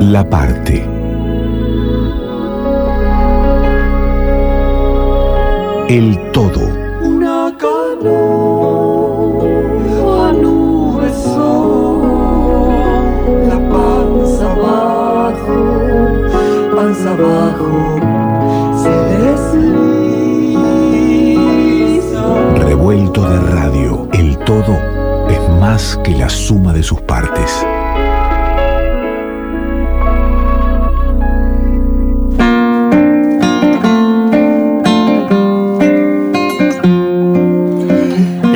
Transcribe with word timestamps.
La 0.00 0.22
parte. 0.28 0.86
El 5.88 6.18
todo. 6.32 6.68
Una 7.02 7.52
canoa, 7.58 8.02
nube 10.32 11.10
son, 11.12 12.72
la 13.48 13.58
panza 13.70 14.52
abajo, 14.52 15.58
panza 16.74 17.10
abajo, 17.10 17.72
se 18.82 18.90
desliza. 19.16 20.64
Revuelto 22.66 23.20
de 23.28 23.38
radio. 23.52 24.08
El 24.12 24.38
todo 24.38 24.76
es 25.28 25.40
más 25.60 25.98
que 26.02 26.12
la 26.12 26.28
suma 26.28 26.72
de 26.72 26.82
sus 26.82 27.00
partes. 27.02 27.64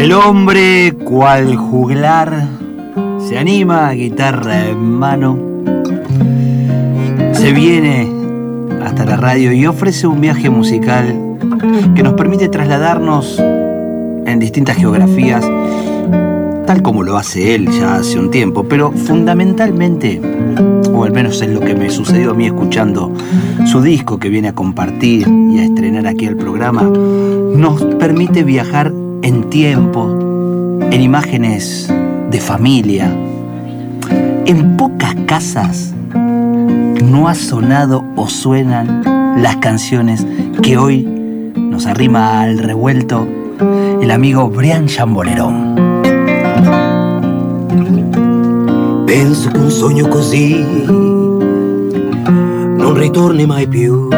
El 0.09 0.15
hombre, 0.15 0.95
cual 1.05 1.55
juglar, 1.57 2.49
se 3.29 3.37
anima, 3.37 3.91
guitarra 3.91 4.69
en 4.69 4.93
mano, 4.95 5.39
se 7.35 7.53
viene 7.53 8.11
hasta 8.83 9.05
la 9.05 9.19
radio 9.19 9.53
y 9.53 9.67
ofrece 9.67 10.07
un 10.07 10.23
viaje 10.23 10.49
musical 10.49 11.15
que 11.95 12.03
nos 12.03 12.15
permite 12.15 12.49
trasladarnos 12.49 13.39
en 13.39 14.39
distintas 14.39 14.79
geografías, 14.79 15.47
tal 16.67 16.81
como 16.81 17.03
lo 17.03 17.19
hace 17.19 17.55
él 17.55 17.69
ya 17.69 17.97
hace 17.97 18.19
un 18.19 18.31
tiempo, 18.31 18.65
pero 18.65 18.93
fundamentalmente, 18.93 20.23
o 20.91 21.05
al 21.05 21.13
menos 21.13 21.43
es 21.43 21.51
lo 21.51 21.61
que 21.61 21.75
me 21.75 21.91
sucedió 21.91 22.31
a 22.31 22.35
mí 22.35 22.47
escuchando 22.47 23.13
su 23.67 23.83
disco 23.83 24.19
que 24.19 24.31
viene 24.31 24.49
a 24.49 24.55
compartir 24.55 25.29
y 25.29 25.59
a 25.59 25.65
estrenar 25.65 26.07
aquí 26.07 26.25
el 26.25 26.39
programa, 26.39 26.85
nos 26.85 27.85
permite 27.97 28.43
viajar 28.43 28.91
en 29.23 29.51
tiempo, 29.51 30.09
en 30.91 31.01
imágenes 31.01 31.93
de 32.31 32.41
familia. 32.41 33.15
En 34.47 34.77
pocas 34.77 35.15
casas 35.27 35.95
no 37.03 37.29
ha 37.29 37.35
sonado 37.35 38.05
o 38.17 38.29
suenan 38.29 39.03
las 39.43 39.57
canciones 39.57 40.27
que 40.63 40.77
hoy 40.77 41.03
nos 41.55 41.87
arrima 41.87 42.41
al 42.43 42.59
revuelto 42.59 43.27
el 44.01 44.11
amigo 44.11 44.49
Brian 44.49 44.87
Chambolerón. 44.87 45.77
Penso 49.07 49.51
che 49.51 49.59
un 49.59 49.71
sogno 49.71 50.09
così 50.09 50.63
non 52.77 52.95
ritorni 52.95 53.47
mai 53.47 53.67
più. 53.67 54.09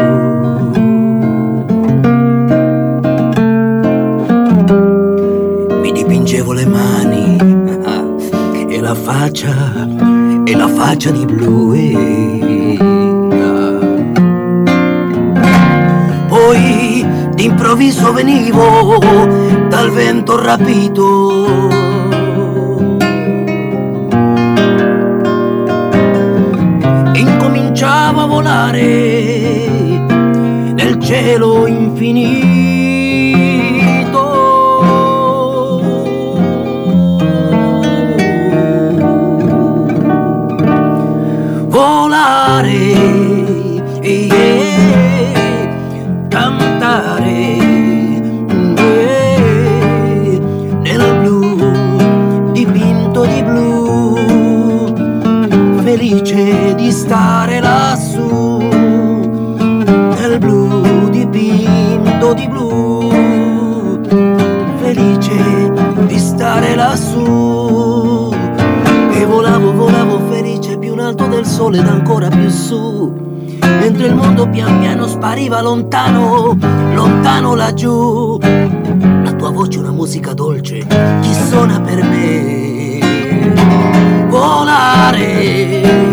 Faccia, 9.00 9.88
e 10.44 10.54
la 10.54 10.68
faccia 10.68 11.10
di 11.10 11.24
blu. 11.24 11.72
Poi 16.28 17.06
d'improvviso 17.34 18.12
venivo 18.12 18.98
dal 19.68 19.90
vento 19.90 20.40
rapito. 20.40 21.78
incominciavo 27.12 28.20
a 28.20 28.26
volare 28.26 29.68
nel 30.74 30.98
cielo 31.00 31.66
infinito. 31.66 32.59
Sole 71.70 71.78
ed 71.78 71.86
ancora 71.86 72.28
più 72.28 72.48
su. 72.48 73.12
Mentre 73.60 74.06
il 74.08 74.14
mondo 74.14 74.48
pian 74.48 74.80
piano 74.80 75.06
spariva 75.06 75.60
lontano 75.60 76.56
lontano 76.94 77.54
laggiù. 77.54 78.38
La 79.22 79.32
tua 79.32 79.50
voce 79.50 79.78
è 79.78 79.80
una 79.82 79.92
musica 79.92 80.34
dolce 80.34 80.84
chi 81.20 81.34
suona 81.48 81.80
per 81.80 82.02
me? 82.02 82.98
Volare 84.28 86.09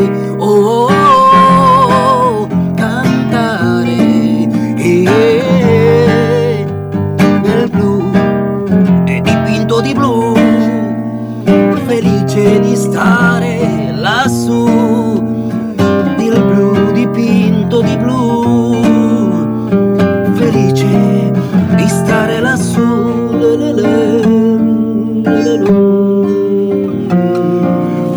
le, 23.39 23.57
le, 23.57 23.73
le. 23.73 24.27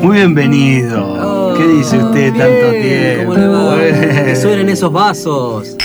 Muy 0.03 0.16
bienvenido. 0.16 1.55
¿Qué 1.56 1.66
dice 1.66 1.99
usted 1.99 2.31
tanto 2.31 2.71
Bien, 2.71 2.83
tiempo? 2.83 3.34
¿Cómo 3.34 3.37
le 3.37 3.49
va? 3.49 3.77
Que 4.25 4.37
suenen 4.37 4.69
esos 4.69 4.93
vasos. 4.93 5.77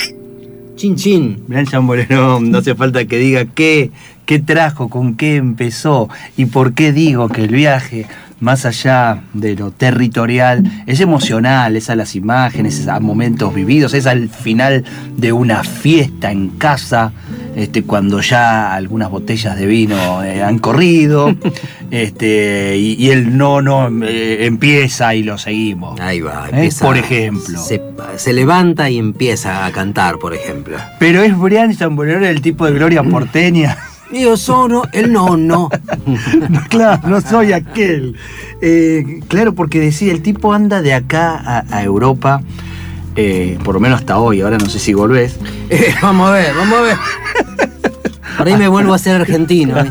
Chin 0.76 0.96
chin. 0.96 1.44
Brian 1.48 1.66
Chambolerón, 1.66 2.52
no 2.52 2.58
hace 2.58 2.76
falta 2.76 3.06
que 3.06 3.18
diga 3.18 3.46
qué, 3.46 3.92
qué 4.26 4.40
trajo, 4.40 4.90
con 4.90 5.16
qué 5.16 5.38
empezó 5.38 6.10
y 6.38 6.46
por 6.46 6.74
qué 6.74 6.92
digo 6.92 7.30
que 7.30 7.44
el 7.44 7.50
viaje, 7.50 8.08
más 8.40 8.66
allá 8.66 9.24
de 9.34 9.56
lo 9.56 9.72
territorial, 9.72 10.64
es 10.86 11.00
emocional, 11.00 11.76
es 11.76 11.90
a 11.90 11.96
las 11.96 12.16
imágenes, 12.16 12.80
es 12.80 12.88
a 12.88 13.00
momentos 13.00 13.54
vividos, 13.54 13.94
es 13.94 14.06
al 14.06 14.30
final 14.30 14.84
de 15.16 15.32
una 15.32 15.64
fiesta 15.64 16.32
en 16.32 16.50
casa, 16.50 17.14
este, 17.56 17.84
cuando 17.84 18.20
ya 18.20 18.74
algunas 18.74 19.10
botellas 19.10 19.58
de 19.58 19.66
vino 19.66 20.24
eh, 20.24 20.44
han 20.44 20.60
corrido, 20.60 21.34
este, 21.92 22.76
y, 22.78 22.94
y 22.96 23.10
el 23.12 23.38
no, 23.38 23.62
no 23.62 23.90
eh, 24.06 24.46
empieza 24.46 25.16
y 25.16 25.24
lo 25.24 25.38
seguimos. 25.38 26.00
Ahí 26.00 26.20
va, 26.20 26.48
¿Eh? 26.48 26.56
empieza. 26.56 26.86
Por 26.86 26.98
ejemplo. 26.98 27.60
Se, 27.60 27.82
se 28.18 28.34
levanta 28.34 28.90
y 28.90 28.98
empieza 28.98 29.66
a 29.66 29.72
cantar, 29.72 30.18
por 30.20 30.34
ejemplo. 30.34 30.78
Pero 31.00 31.24
es 31.24 31.38
Brian 31.38 31.76
Chambolerón 31.76 32.26
el 32.26 32.42
tipo 32.42 32.66
de 32.66 32.74
gloria 32.74 33.02
porteña. 33.04 33.78
Io 34.12 34.38
sono 34.38 34.84
el 34.92 35.12
nonno. 35.12 35.70
No, 36.50 36.62
claro, 36.70 37.08
no 37.08 37.22
soy 37.22 37.54
aquel. 37.54 38.16
Eh, 38.62 39.22
claro, 39.28 39.54
porque 39.54 39.80
decía, 39.80 40.12
el 40.12 40.22
tipo 40.22 40.54
anda 40.54 40.82
de 40.82 40.94
acá 40.94 41.36
a, 41.36 41.66
a 41.70 41.84
Europa, 41.84 42.42
eh, 43.16 43.58
por 43.64 43.76
lo 43.76 43.80
menos 43.80 44.00
hasta 44.00 44.20
hoy, 44.20 44.42
ahora 44.42 44.58
no 44.58 44.70
sé 44.70 44.80
si 44.80 44.94
volvés. 44.94 45.40
Eh, 45.70 45.94
vamos 46.02 46.30
a 46.30 46.34
ver, 46.34 46.54
vamos 46.56 46.78
a 46.78 46.82
ver. 46.82 46.98
Por 48.38 48.48
ahí 48.48 48.56
me 48.56 48.68
vuelvo 48.68 48.94
a 48.94 48.98
ser 48.98 49.22
argentino. 49.22 49.80
¿eh? 49.80 49.90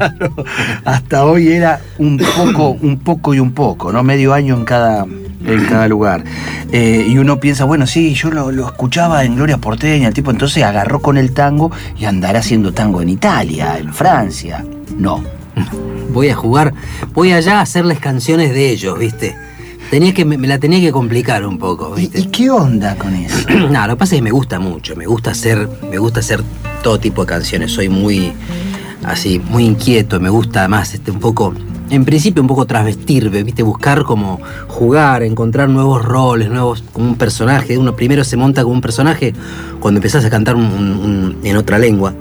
Hasta 0.85 1.25
hoy 1.25 1.49
era 1.49 1.81
un 1.99 2.19
poco, 2.19 2.71
un 2.71 2.99
poco 2.99 3.35
y 3.35 3.41
un 3.41 3.53
poco, 3.53 3.93
¿no? 3.93 4.03
Medio 4.03 4.35
año 4.35 4.55
en 4.55 4.65
cada, 4.65 5.05
en 5.05 5.65
cada 5.67 5.89
lugar. 5.89 6.25
Eh, 6.73 7.07
y 7.09 7.19
uno 7.19 7.39
piensa, 7.39 7.65
bueno, 7.65 7.87
sí, 7.87 8.15
yo 8.15 8.31
lo, 8.31 8.51
lo 8.51 8.67
escuchaba 8.67 9.25
en 9.25 9.37
Gloria 9.37 9.59
Porteña, 9.59 10.09
el 10.09 10.15
tipo 10.15 10.31
entonces 10.31 10.63
agarró 10.63 11.01
con 11.01 11.17
el 11.17 11.33
tango 11.33 11.71
y 11.97 12.05
andará 12.05 12.41
haciendo 12.41 12.73
tango 12.73 13.01
en 13.03 13.09
Italia, 13.09 13.79
en 13.79 13.93
Francia. 13.95 14.65
No. 14.97 15.23
Voy 16.13 16.29
a 16.29 16.35
jugar, 16.35 16.75
voy 17.13 17.33
allá 17.33 17.59
a 17.59 17.63
hacerles 17.63 17.99
canciones 17.99 18.53
de 18.53 18.71
ellos, 18.71 18.99
¿viste? 18.99 19.37
Tenía 19.91 20.13
que, 20.13 20.25
me, 20.25 20.37
me 20.39 20.49
la 20.49 20.59
tenía 20.59 20.81
que 20.81 20.91
complicar 20.91 21.47
un 21.47 21.59
poco, 21.59 21.95
¿Y, 21.97 22.03
¿viste? 22.03 22.21
y 22.21 22.25
qué 22.27 22.51
onda 22.51 22.97
con 22.97 23.15
eso? 23.15 23.37
No, 23.71 23.87
lo 23.87 23.95
que 23.95 23.99
pasa 23.99 24.15
es 24.15 24.19
que 24.19 24.23
me 24.23 24.31
gusta 24.31 24.59
mucho, 24.59 24.97
me 24.97 25.07
gusta 25.07 25.31
hacer, 25.31 25.69
me 25.91 25.99
gusta 25.99 26.21
hacer 26.21 26.43
todo 26.83 26.99
tipo 26.99 27.23
de 27.23 27.29
canciones, 27.29 27.73
soy 27.73 27.89
muy 27.89 28.33
así, 29.05 29.39
muy 29.39 29.65
inquieto, 29.65 30.19
me 30.21 30.31
gusta 30.31 30.67
más 30.69 30.95
este 30.95 31.11
un 31.11 31.21
poco 31.21 31.55
en 31.91 32.05
principio 32.07 32.41
un 32.43 32.49
poco 32.49 32.65
trasvestirme, 32.67 33.43
¿viste? 33.45 33.63
Buscar 33.63 34.05
como 34.05 34.41
jugar, 34.69 35.23
encontrar 35.23 35.69
nuevos 35.69 36.03
roles, 36.03 36.49
nuevos, 36.49 36.83
como 36.93 37.09
un 37.09 37.15
personaje. 37.17 37.77
Uno 37.77 37.95
primero 37.95 38.25
se 38.25 38.37
monta 38.39 38.63
como 38.63 38.75
un 38.75 38.81
personaje 38.81 39.35
cuando 39.81 39.99
empezás 39.99 40.25
a 40.25 40.31
cantar 40.31 40.57
un- 40.57 40.65
un- 40.65 41.37
en 41.45 41.57
otra 41.57 41.79
lengua. 41.79 42.15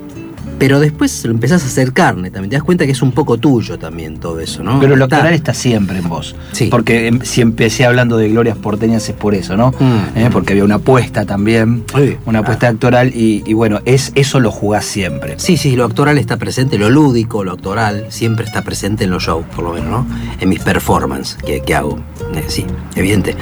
Pero 0.60 0.80
después 0.80 1.26
lo 1.26 1.32
empezás 1.32 1.64
a 1.64 1.68
hacer 1.68 1.92
carne 1.94 2.32
también. 2.32 2.50
Te 2.52 2.56
das 2.56 2.64
cuenta 2.64 2.86
que 2.86 2.92
es 2.94 3.02
un 3.02 3.12
poco 3.12 3.38
tuyo 3.38 3.78
también 3.78 4.20
todo 4.20 4.40
eso, 4.40 4.64
¿no? 4.64 4.80
Pero 4.80 4.96
lo 4.96 5.06
Está- 5.06 5.18
actoral 5.18 5.34
está 5.34 5.54
siempre 5.54 5.98
en 5.98 6.08
vos. 6.08 6.36
Sí. 6.54 6.68
Porque 6.72 7.08
em, 7.08 7.20
si 7.24 7.42
empecé 7.42 7.86
hablando 7.86 8.18
de 8.18 8.30
glorias 8.30 8.58
porteñas 8.58 9.08
es 9.10 9.16
por 9.16 9.36
eso, 9.36 9.58
¿no? 9.58 9.72
Mm. 9.72 10.18
Eh, 10.18 10.30
Porque 10.32 10.54
había 10.54 10.64
una 10.64 10.76
apuesta 10.76 11.26
también, 11.26 11.84
Sí. 11.96 12.18
una 12.26 12.40
apuesta 12.40 12.70
actoral 12.70 13.10
y, 13.14 13.44
y 13.46 13.54
bueno, 13.54 13.82
es, 13.86 14.12
eso 14.16 14.40
lo 14.40 14.52
jugás 14.52 14.86
siempre. 14.86 15.36
Sí, 15.38 15.58
sí, 15.58 15.76
lo 15.76 15.84
actoral 15.86 16.18
está 16.18 16.38
presente, 16.38 16.78
lo 16.78 16.90
lúdico, 16.90 17.44
lo 17.44 17.52
actoral, 17.54 18.06
siempre 18.10 18.46
está 18.46 18.62
presente 18.62 19.04
en 19.04 19.10
los 19.10 19.24
shows, 19.24 19.46
por 19.56 19.66
lo 19.66 19.74
menos, 19.74 19.90
¿no? 19.90 20.08
En 20.40 20.50
mis 20.50 20.60
performances 20.60 21.38
que, 21.46 21.62
que 21.62 21.76
hago. 21.76 22.00
Eh, 22.36 22.44
sí, 22.48 22.66
evidente. 22.96 23.36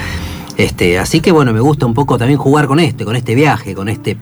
Este, 0.58 0.98
así 1.00 1.22
que 1.22 1.32
bueno, 1.32 1.54
me 1.54 1.60
gusta 1.60 1.86
un 1.86 1.94
poco 1.94 2.18
también 2.18 2.38
jugar 2.40 2.68
con 2.68 2.80
este, 2.80 3.06
con 3.06 3.16
este 3.16 3.36
viaje, 3.36 3.74
con 3.76 3.90
este 3.90 4.18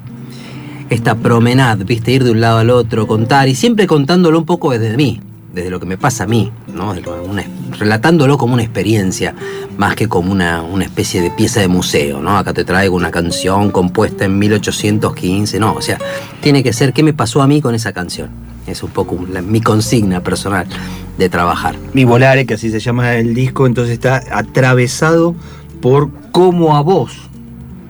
esta 0.89 1.15
promenade, 1.15 1.83
viste, 1.83 2.12
ir 2.12 2.24
de 2.24 2.31
un 2.31 2.41
lado 2.41 2.59
al 2.59 2.69
otro, 2.69 3.07
contar, 3.07 3.47
y 3.47 3.56
siempre 3.56 3.88
contándolo 3.88 4.39
un 4.39 4.45
poco 4.45 4.71
desde 4.71 4.97
mí, 4.97 5.21
desde 5.53 5.69
lo 5.69 5.80
que 5.80 5.86
me 5.86 5.97
pasa 5.97 6.24
a 6.24 6.27
mí, 6.27 6.51
¿no? 6.74 6.94
Relatándolo 7.77 8.38
como 8.38 8.53
una 8.53 8.63
experiencia, 8.63 9.36
más 9.77 9.95
que 9.95 10.07
como 10.07 10.31
una, 10.31 10.62
una 10.62 10.83
especie 10.83 11.21
de 11.21 11.31
pieza 11.31 11.59
de 11.59 11.68
museo, 11.68 12.21
¿no? 12.21 12.38
Acá 12.38 12.53
te 12.53 12.63
traigo 12.63 12.95
una 12.95 13.12
canción 13.12 13.71
compuesta 13.71 14.25
en 14.25 14.38
1815, 14.39 15.59
no, 15.59 15.74
o 15.74 15.81
sea, 15.81 15.97
tiene 16.41 16.63
que 16.63 16.74
ser 16.74 16.94
qué 16.94 17.03
me 17.03 17.13
pasó 17.13 17.41
a 17.41 17.47
mí 17.47 17.62
con 17.62 17.75
esa 17.75 17.94
canción. 17.94 18.30
Es 18.68 18.83
un 18.83 18.91
poco 18.91 19.18
mi 19.18 19.62
consigna 19.62 20.21
personal 20.21 20.68
de 21.18 21.30
trabajar. 21.30 21.75
Mi 21.94 22.03
Volare, 22.03 22.45
que 22.45 22.53
así 22.53 22.69
se 22.69 22.80
llama 22.80 23.15
el 23.15 23.33
disco, 23.33 23.65
entonces 23.65 23.94
está 23.94 24.21
atravesado 24.31 25.36
por 25.81 26.12
cómo 26.31 26.75
a 26.75 26.81
vos, 26.81 27.28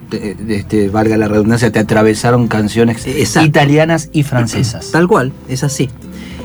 te- 0.09 0.35
este, 0.49 0.89
valga 0.89 1.17
la 1.17 1.27
redundancia, 1.27 1.71
te 1.71 1.79
atravesaron 1.79 2.47
canciones 2.47 3.05
Exacto. 3.07 3.47
italianas 3.47 4.09
y 4.11 4.23
francesas. 4.23 4.91
Tal 4.91 5.07
cual, 5.07 5.31
es 5.47 5.63
así. 5.63 5.89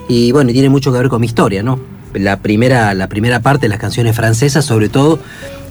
Y 0.09 0.33
bueno, 0.33 0.53
tiene 0.53 0.69
mucho 0.69 0.93
que 0.93 0.99
ver 0.99 1.09
con 1.09 1.21
mi 1.21 1.27
historia, 1.27 1.63
¿no? 1.63 1.79
La 2.13 2.39
primera, 2.41 2.95
la 2.95 3.09
primera 3.09 3.41
parte 3.41 3.63
de 3.63 3.71
las 3.71 3.79
canciones 3.79 4.15
francesas, 4.15 4.65
sobre 4.65 4.89
todo 4.89 5.19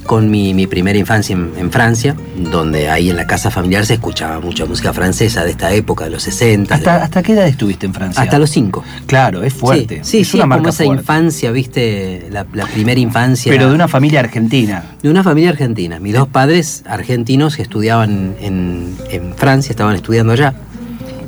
con 0.05 0.29
mi, 0.29 0.53
mi 0.53 0.67
primera 0.67 0.97
infancia 0.97 1.33
en, 1.33 1.51
en 1.57 1.71
Francia, 1.71 2.15
donde 2.51 2.89
ahí 2.89 3.09
en 3.09 3.15
la 3.15 3.25
casa 3.27 3.49
familiar 3.51 3.85
se 3.85 3.93
escuchaba 3.95 4.39
mucha 4.39 4.65
música 4.65 4.93
francesa 4.93 5.43
de 5.43 5.51
esta 5.51 5.71
época, 5.73 6.05
de 6.05 6.11
los 6.11 6.23
60. 6.23 6.73
¿Hasta, 6.75 6.97
de- 6.97 7.03
¿Hasta 7.03 7.23
qué 7.23 7.33
edad 7.33 7.47
estuviste 7.47 7.85
en 7.85 7.93
Francia? 7.93 8.21
hasta 8.21 8.37
los 8.39 8.49
5. 8.49 8.83
Claro, 9.05 9.43
es 9.43 9.53
fuerte. 9.53 9.99
Sí, 10.03 10.11
sí, 10.11 10.19
es 10.21 10.27
sí, 10.29 10.37
una 10.39 10.57
como 10.57 10.69
esa 10.69 10.83
fuerte. 10.83 11.01
infancia, 11.01 11.51
viste, 11.51 12.27
la, 12.31 12.45
la 12.53 12.65
primera 12.67 12.99
infancia. 12.99 13.51
Pero 13.51 13.69
de 13.69 13.75
una 13.75 13.87
familia 13.87 14.19
argentina. 14.19 14.83
de 15.01 15.09
una 15.09 15.23
familia 15.23 15.49
argentina. 15.51 15.99
Mis 15.99 16.13
dos 16.13 16.27
padres 16.27 16.83
argentinos 16.87 17.55
que 17.55 17.61
estudiaban 17.61 18.35
en, 18.41 18.95
en 19.09 19.33
Francia, 19.35 19.71
estaban 19.71 19.95
estudiando 19.95 20.33
allá. 20.33 20.53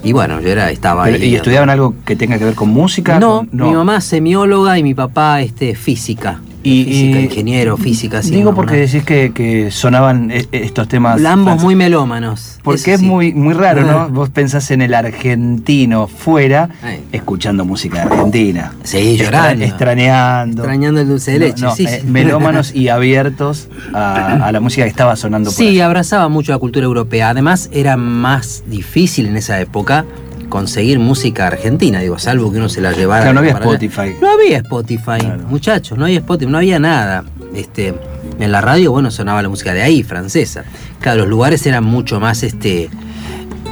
Y 0.04 0.12
bueno, 0.12 0.40
yo 0.40 0.50
era, 0.50 0.70
estaba 0.70 1.06
Pero- 1.06 1.16
ahí. 1.18 1.30
¿Y 1.30 1.36
estudiaban 1.36 1.70
algo 1.70 1.96
que 2.06 2.16
tenga 2.16 2.38
que 2.38 2.46
ver 2.46 2.54
con 2.56 2.70
música? 2.70 3.20
No, 3.20 3.48
Con- 3.50 3.50
mi 3.70 3.74
mamá 3.74 4.02
semióloga 4.02 4.78
y 4.78 4.84
mi 4.84 4.94
papá 4.94 5.42
este, 5.42 5.74
física. 5.76 6.42
Y- 6.66 6.84
física, 6.86 7.20
y- 7.20 7.24
ingeniero, 7.26 7.78
física, 7.78 8.22
sí. 8.24 8.32
Digo 8.32 8.54
porque 8.56 8.76
decís 8.78 9.04
que, 9.04 9.32
que 9.34 9.70
sonaban 9.72 10.32
eh, 10.32 10.48
estos 10.52 10.88
temas. 10.88 11.24
Ambos 11.24 11.62
muy 11.62 11.76
melómanos. 11.76 12.60
Porque 12.64 12.94
es 12.96 13.00
sí. 13.02 13.06
muy, 13.06 13.34
muy 13.34 13.54
raro, 13.54 13.84
¿no? 13.84 14.10
Vos 14.16 14.30
pensás 14.30 14.72
en 14.72 14.82
el 14.82 14.94
argentino 14.94 16.08
fuera, 16.08 16.70
Ay. 16.82 17.04
escuchando 17.12 17.66
música 17.66 18.04
argentina. 18.04 18.74
Sí, 18.84 19.18
llorando. 19.18 19.64
extrañando. 19.64 20.64
Extrañando 20.64 21.02
el 21.02 21.08
dulce 21.08 21.32
de 21.34 21.40
leche, 21.40 21.62
no, 21.64 21.76
sí, 21.76 21.86
eh, 21.86 22.00
sí. 22.02 22.08
melómanos 22.08 22.74
y 22.74 22.90
abiertos 22.90 23.70
a, 23.94 24.46
a 24.48 24.52
la 24.52 24.60
música 24.60 24.84
que 24.84 24.90
estaba 24.90 25.16
sonando 25.16 25.50
por 25.52 25.58
Sí, 25.58 25.68
allá. 25.70 25.86
abrazaba 25.86 26.28
mucho 26.30 26.52
la 26.52 26.58
cultura 26.58 26.86
europea. 26.86 27.30
Además, 27.30 27.70
era 27.72 27.98
más 27.98 28.64
difícil 28.68 29.28
en 29.28 29.38
esa 29.38 29.60
época 29.60 30.06
conseguir 30.50 31.00
música 31.00 31.48
argentina, 31.48 32.00
digo, 32.00 32.18
salvo 32.20 32.52
que 32.52 32.58
uno 32.58 32.70
se 32.70 32.82
la 32.82 32.92
llevara. 32.94 33.24
Claro, 33.24 33.34
no 33.36 33.40
había 33.42 33.52
allá. 33.58 33.60
Spotify. 33.66 34.16
No 34.22 34.30
había 34.32 34.58
Spotify, 34.58 35.20
Claro. 35.20 35.44
muchachos, 35.48 35.98
no 35.98 36.06
había 36.06 36.20
Spotify, 36.20 36.52
no 36.52 36.58
había 36.58 36.80
nada. 36.80 37.24
Este, 37.54 37.94
en 38.40 38.52
la 38.52 38.62
radio, 38.62 38.92
bueno, 38.92 39.12
sonaba 39.12 39.42
la 39.42 39.50
música 39.50 39.74
de 39.74 39.82
ahí, 39.82 40.04
francesa. 40.04 40.64
Claro, 41.00 41.20
los 41.22 41.30
lugares 41.30 41.66
eran 41.66 41.84
mucho 41.84 42.20
más, 42.20 42.44
este, 42.44 42.90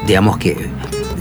digamos 0.07 0.37
que 0.37 0.55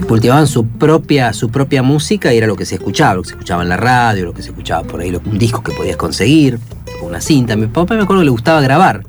cultivaban 0.07 0.47
su 0.47 0.67
propia, 0.67 1.31
su 1.33 1.49
propia 1.49 1.81
música 1.81 2.33
y 2.33 2.37
era 2.37 2.47
lo 2.47 2.55
que 2.55 2.65
se 2.65 2.75
escuchaba, 2.75 3.15
lo 3.15 3.21
que 3.21 3.29
se 3.29 3.33
escuchaba 3.35 3.63
en 3.63 3.69
la 3.69 3.77
radio, 3.77 4.25
lo 4.25 4.33
que 4.33 4.41
se 4.43 4.49
escuchaba 4.49 4.83
por 4.83 4.99
ahí, 5.01 5.11
lo- 5.11 5.21
un 5.25 5.37
disco 5.37 5.63
que 5.63 5.71
podías 5.71 5.95
conseguir, 5.97 6.59
una 7.01 7.21
cinta. 7.21 7.55
Mi 7.55 7.67
papá 7.67 7.95
me 7.95 8.03
acuerdo 8.03 8.21
que 8.21 8.25
le 8.25 8.31
gustaba 8.31 8.59
grabar. 8.61 9.03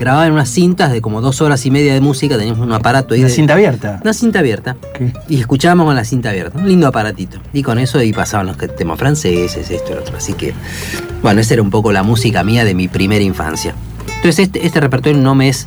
Grababa 0.00 0.26
en 0.26 0.32
unas 0.32 0.48
cintas 0.48 0.90
de 0.90 1.02
como 1.02 1.20
dos 1.20 1.42
horas 1.42 1.64
y 1.66 1.70
media 1.70 1.92
de 1.92 2.00
música, 2.00 2.38
teníamos 2.38 2.60
un 2.66 2.72
aparato 2.72 3.12
ahí. 3.12 3.20
Una 3.20 3.28
de- 3.28 3.34
cinta 3.34 3.52
abierta. 3.52 4.00
Una 4.02 4.14
cinta 4.14 4.38
abierta. 4.38 4.76
¿Qué? 4.94 5.12
Y 5.28 5.38
escuchábamos 5.38 5.84
con 5.84 5.94
la 5.94 6.04
cinta 6.04 6.30
abierta, 6.30 6.58
un 6.58 6.66
lindo 6.66 6.86
aparatito. 6.86 7.38
Y 7.52 7.62
con 7.62 7.78
eso 7.78 7.98
ahí 7.98 8.10
pasaban 8.12 8.46
los 8.46 8.56
temas 8.56 8.98
franceses, 8.98 9.70
esto 9.70 9.92
y 9.92 9.94
lo 9.94 10.00
otro. 10.00 10.16
Así 10.16 10.32
que, 10.32 10.54
bueno, 11.22 11.42
esa 11.42 11.52
era 11.52 11.62
un 11.62 11.68
poco 11.70 11.92
la 11.92 12.02
música 12.02 12.42
mía 12.42 12.64
de 12.64 12.74
mi 12.74 12.88
primera 12.88 13.22
infancia. 13.22 13.74
Entonces 14.16 14.38
este, 14.46 14.66
este 14.66 14.80
repertorio 14.80 15.20
no 15.20 15.34
me 15.34 15.50
es, 15.50 15.66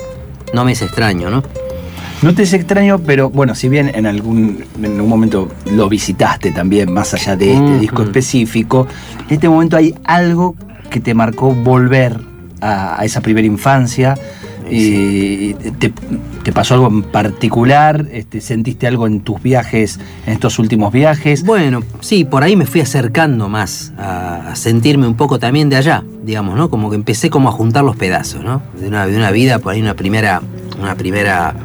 no 0.52 0.66
me 0.66 0.72
es 0.72 0.82
extraño, 0.82 1.30
¿no? 1.30 1.44
No 2.24 2.34
te 2.34 2.42
es 2.44 2.54
extraño, 2.54 3.00
pero 3.06 3.30
bueno, 3.30 3.54
si 3.54 3.70
bien 3.70 3.92
en 3.94 4.06
algún, 4.08 4.64
en 4.82 5.00
un 5.00 5.08
momento 5.10 5.50
lo 5.72 5.90
visitaste 5.90 6.52
también, 6.52 6.92
más 6.92 7.14
allá 7.14 7.36
de 7.36 7.54
este 7.54 7.80
disco 7.80 8.02
específico, 8.02 8.88
en 9.28 9.34
este 9.36 9.48
momento 9.50 9.78
hay 9.78 9.94
algo 10.06 10.56
que 10.90 11.00
te 11.02 11.14
marcó 11.14 11.54
volver 11.54 12.18
a, 12.64 13.04
esa 13.04 13.22
primera 13.22 13.46
infancia. 13.46 14.16
Te, 14.70 16.52
pasó 16.54 16.76
algo 16.76 16.88
en 16.88 17.04
particular? 17.04 18.08
Este, 18.12 18.42
¿Sentiste 18.42 18.88
algo 18.88 19.08
en 19.08 19.22
tus 19.22 19.42
viajes, 19.42 20.00
en 20.26 20.34
estos 20.34 20.58
últimos 20.60 20.92
viajes? 20.94 21.44
Bueno, 21.44 21.82
sí, 22.00 22.24
por 22.26 22.44
ahí 22.44 22.56
me 22.56 22.66
fui 22.66 22.82
acercando 22.82 23.50
más 23.50 23.94
a, 23.98 24.56
sentirme 24.56 25.06
un 25.08 25.16
poco 25.16 25.40
también 25.40 25.70
de 25.70 25.76
allá, 25.76 26.04
digamos, 26.24 26.56
¿no? 26.56 26.70
Como 26.70 26.90
que 26.90 26.96
empecé 26.96 27.30
como 27.30 27.50
a 27.50 27.52
juntar 27.52 27.84
los 27.84 27.96
pedazos, 27.96 28.44
¿no? 28.44 28.62
De 28.80 28.88
una, 28.88 29.06
una 29.06 29.32
vida, 29.32 29.60
por 29.60 29.74
ahí 29.74 29.82
una 29.82 29.96
primera, 29.96 30.42
una 30.82 30.96
primera, 30.96 31.56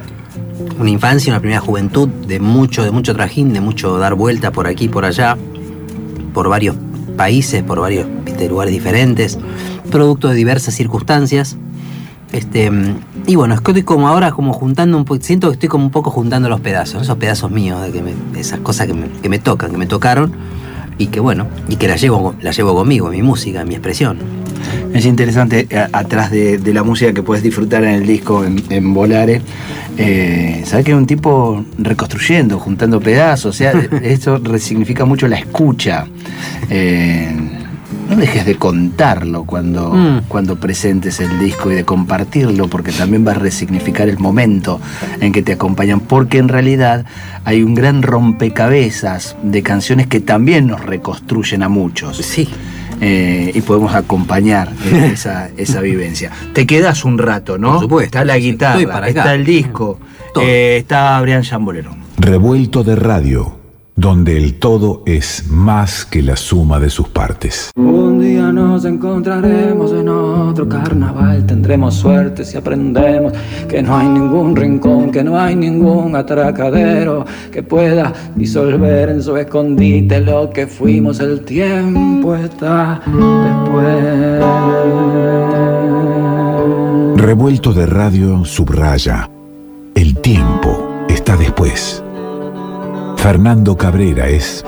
una 0.79 0.91
infancia, 0.91 1.33
una 1.33 1.41
primera 1.41 1.61
juventud 1.61 2.09
de 2.09 2.41
mucho, 2.41 2.85
de 2.85 2.91
mucho 2.91 3.15
trajín, 3.15 3.53
de 3.53 3.61
mucho 3.61 3.99
dar 3.99 4.15
vuelta 4.15 4.51
por 4.51 4.67
aquí, 4.67 4.89
por 4.89 5.05
allá, 5.05 5.37
por 6.35 6.49
varios 6.49 6.77
países, 7.17 7.63
por 7.63 7.81
varios 7.81 8.07
lugares 8.49 8.73
diferentes, 8.73 9.39
producto 9.89 10.29
de 10.29 10.35
diversas 10.35 10.75
circunstancias. 10.75 11.57
Este, 12.33 12.71
y 13.27 13.37
bueno, 13.37 13.55
es 13.55 13.61
que 13.63 13.71
estoy 13.71 13.83
como 13.85 14.07
ahora 14.09 14.33
como 14.33 14.53
juntando 14.53 14.99
un 14.99 15.05
poco, 15.07 15.23
siento 15.23 15.49
que 15.49 15.55
estoy 15.55 15.69
como 15.71 15.85
un 15.87 15.91
poco 15.91 16.11
juntando 16.11 16.49
los 16.51 16.61
pedazos, 16.61 17.03
esos 17.03 17.17
pedazos 17.17 17.51
míos, 17.51 17.81
de 17.83 17.91
que 17.91 18.03
me- 18.03 18.13
de 18.35 18.41
esas 18.41 18.61
cosas 18.61 18.87
que 18.87 18.93
me, 18.95 19.09
que 19.23 19.29
me 19.31 19.39
tocan, 19.39 19.71
que 19.71 19.79
me 19.79 19.87
tocaron, 19.87 20.33
y 20.99 21.07
que 21.07 21.21
bueno, 21.21 21.47
y 21.71 21.77
que 21.77 21.89
las 21.89 22.01
llevo, 22.03 22.35
las 22.43 22.55
llevo 22.57 22.75
conmigo, 22.75 23.09
mi 23.09 23.23
música, 23.23 23.65
mi 23.65 23.75
expresión. 23.75 24.19
Es 24.93 25.07
interesante, 25.07 25.69
a- 25.75 25.89
atrás 25.99 26.31
de, 26.31 26.59
de 26.59 26.75
la 26.75 26.83
música 26.83 27.15
que 27.15 27.23
puedes 27.23 27.43
disfrutar 27.43 27.83
en 27.85 27.91
el 27.95 28.07
disco, 28.07 28.45
en, 28.45 28.63
en 28.69 28.93
Volare, 28.93 29.41
eh, 29.97 30.63
sabes 30.67 30.85
que 30.85 30.91
es 30.93 30.99
un 30.99 31.07
tipo 31.07 31.65
reconstruyendo, 31.79 32.59
juntando 32.59 33.01
pedazos, 33.01 33.55
o 33.55 33.57
sea, 33.57 33.73
eso 34.03 34.37
resignifica 34.37 35.07
mucho 35.07 35.29
la 35.29 35.37
escucha. 35.39 36.07
Eh, 36.69 37.35
no 38.09 38.17
dejes 38.17 38.47
de 38.47 38.57
contarlo 38.57 39.45
cuando, 39.45 39.91
Mm. 39.93 40.21
cuando 40.29 40.57
presentes 40.57 41.21
el 41.21 41.39
disco 41.39 41.71
y 41.71 41.75
de 41.75 41.85
compartirlo, 41.85 42.69
porque 42.69 42.93
también 42.93 43.27
va 43.27 43.33
a 43.33 43.35
resignificar 43.35 44.09
el 44.09 44.19
momento 44.19 44.81
en 45.21 45.33
que 45.33 45.43
te 45.43 45.53
acompañan, 45.53 46.01
porque 46.01 46.39
en 46.39 46.49
realidad 46.49 47.05
hay 47.45 47.63
un 47.63 47.75
gran 47.75 48.03
rompecabezas 48.03 49.37
de 49.43 49.63
canciones 49.63 50.07
que 50.07 50.21
también 50.21 50.67
nos 50.67 50.85
reconstruyen 50.85 51.63
a 51.63 51.69
muchos 51.69 52.17
Sí, 52.19 52.49
eh, 53.01 53.53
y 53.55 53.61
podemos 53.61 53.95
acompañar 53.95 54.71
esa, 55.13 55.49
esa 55.57 55.81
vivencia. 55.81 56.31
Te 56.55 56.67
quedas 56.67 57.05
un 57.05 57.19
rato, 57.19 57.59
¿no? 57.59 57.73
Por 57.75 57.81
supuesto, 57.83 58.07
Está 58.19 58.25
la 58.25 58.39
guitarra, 58.39 58.91
para 58.93 59.09
está 59.09 59.35
el 59.35 59.45
disco, 59.45 59.99
Todo. 60.35 60.45
eh, 60.45 60.79
está 60.79 61.21
Brian 61.21 61.43
Chambolero. 61.43 61.95
Revuelto 62.17 62.83
de 62.83 62.97
radio, 62.97 63.58
donde 63.99 64.37
el 64.37 64.55
todo 64.61 65.03
es 65.07 65.51
más 65.51 66.05
que 66.05 66.23
la 66.23 66.37
suma 66.37 66.79
de 66.79 66.89
sus 66.89 67.09
partes. 67.09 67.73
Un 67.75 68.21
día 68.21 68.53
nos 68.53 68.85
encontraremos 68.85 69.93
en 69.93 70.09
otro 70.09 70.69
carnaval, 70.69 71.45
tendremos 71.45 71.97
suerte 71.97 72.45
si 72.45 72.57
aprendemos 72.57 73.33
que 73.69 73.83
no 73.83 73.97
hay 73.97 74.09
ningún 74.09 74.55
rincón, 74.55 75.11
que 75.11 75.25
no 75.25 75.37
hay 75.37 75.57
ningún 75.57 76.15
atracadero 76.15 77.25
que 77.51 77.65
pueda 77.65 78.13
disolver 78.37 79.09
en 79.09 79.21
su 79.21 79.37
escondite 79.37 80.21
lo 80.21 80.49
que 80.49 80.69
fuimos. 80.69 81.19
El 81.19 81.41
tiempo 81.41 82.37
está 82.37 83.01
después. 83.05 84.45
Revuelto 87.17 87.73
de 87.73 87.87
radio 87.87 88.45
subraya. 88.45 89.29
El 89.97 90.15
tiempo 90.21 91.05
está 91.09 91.37
después. 91.37 92.05
Fernando 93.19 93.77
Cabrera 93.77 94.29
es 94.29 94.65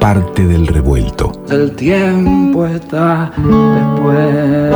parte 0.00 0.44
del 0.44 0.66
revuelto. 0.66 1.32
El 1.48 1.74
tiempo 1.76 2.66
está 2.66 3.30
después. 3.36 4.74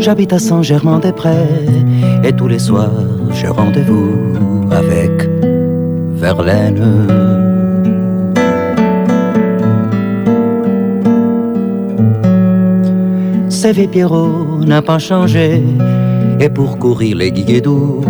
J'habite 0.00 0.32
à 0.32 0.38
Saint-Germain-des-Prés 0.38 1.68
et 2.24 2.32
tous 2.32 2.48
les 2.48 2.58
soirs 2.58 2.90
j'ai 3.32 3.48
rendez-vous 3.48 4.16
avec 4.70 5.28
Verlaine. 6.14 7.06
Sévé 13.50 13.86
Pierrot 13.86 14.64
n'a 14.64 14.80
pas 14.80 14.98
changé 14.98 15.62
et 16.40 16.48
pour 16.48 16.78
courir 16.78 17.16
les 17.16 17.30
guédous 17.30 18.00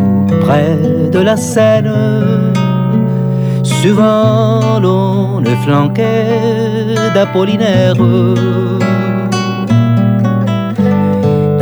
près 0.42 0.78
de 1.12 1.18
la 1.18 1.36
Seine, 1.36 2.52
souvent 3.64 4.78
l'on 4.80 5.42
est 5.42 5.56
flanqué 5.64 6.04
d'Apollinaire 7.12 7.94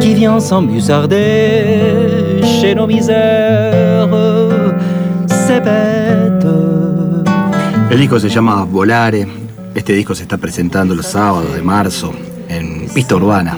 qui 0.00 0.14
vient 0.14 0.38
s'embusarder 0.38 2.42
chez 2.42 2.74
nos 2.74 2.86
misères. 2.86 4.08
C'est 5.26 5.60
bête. 5.60 6.46
El 7.90 7.98
disco 7.98 8.20
se 8.20 8.28
llama 8.28 8.64
Volare. 8.64 9.26
Este 9.74 9.94
disco 9.94 10.14
se 10.14 10.24
está 10.24 10.36
presentando 10.36 10.94
los 10.94 11.06
sábados 11.06 11.54
de 11.54 11.62
marzo 11.62 12.12
en 12.50 12.86
Pista 12.92 13.16
Urbana. 13.16 13.56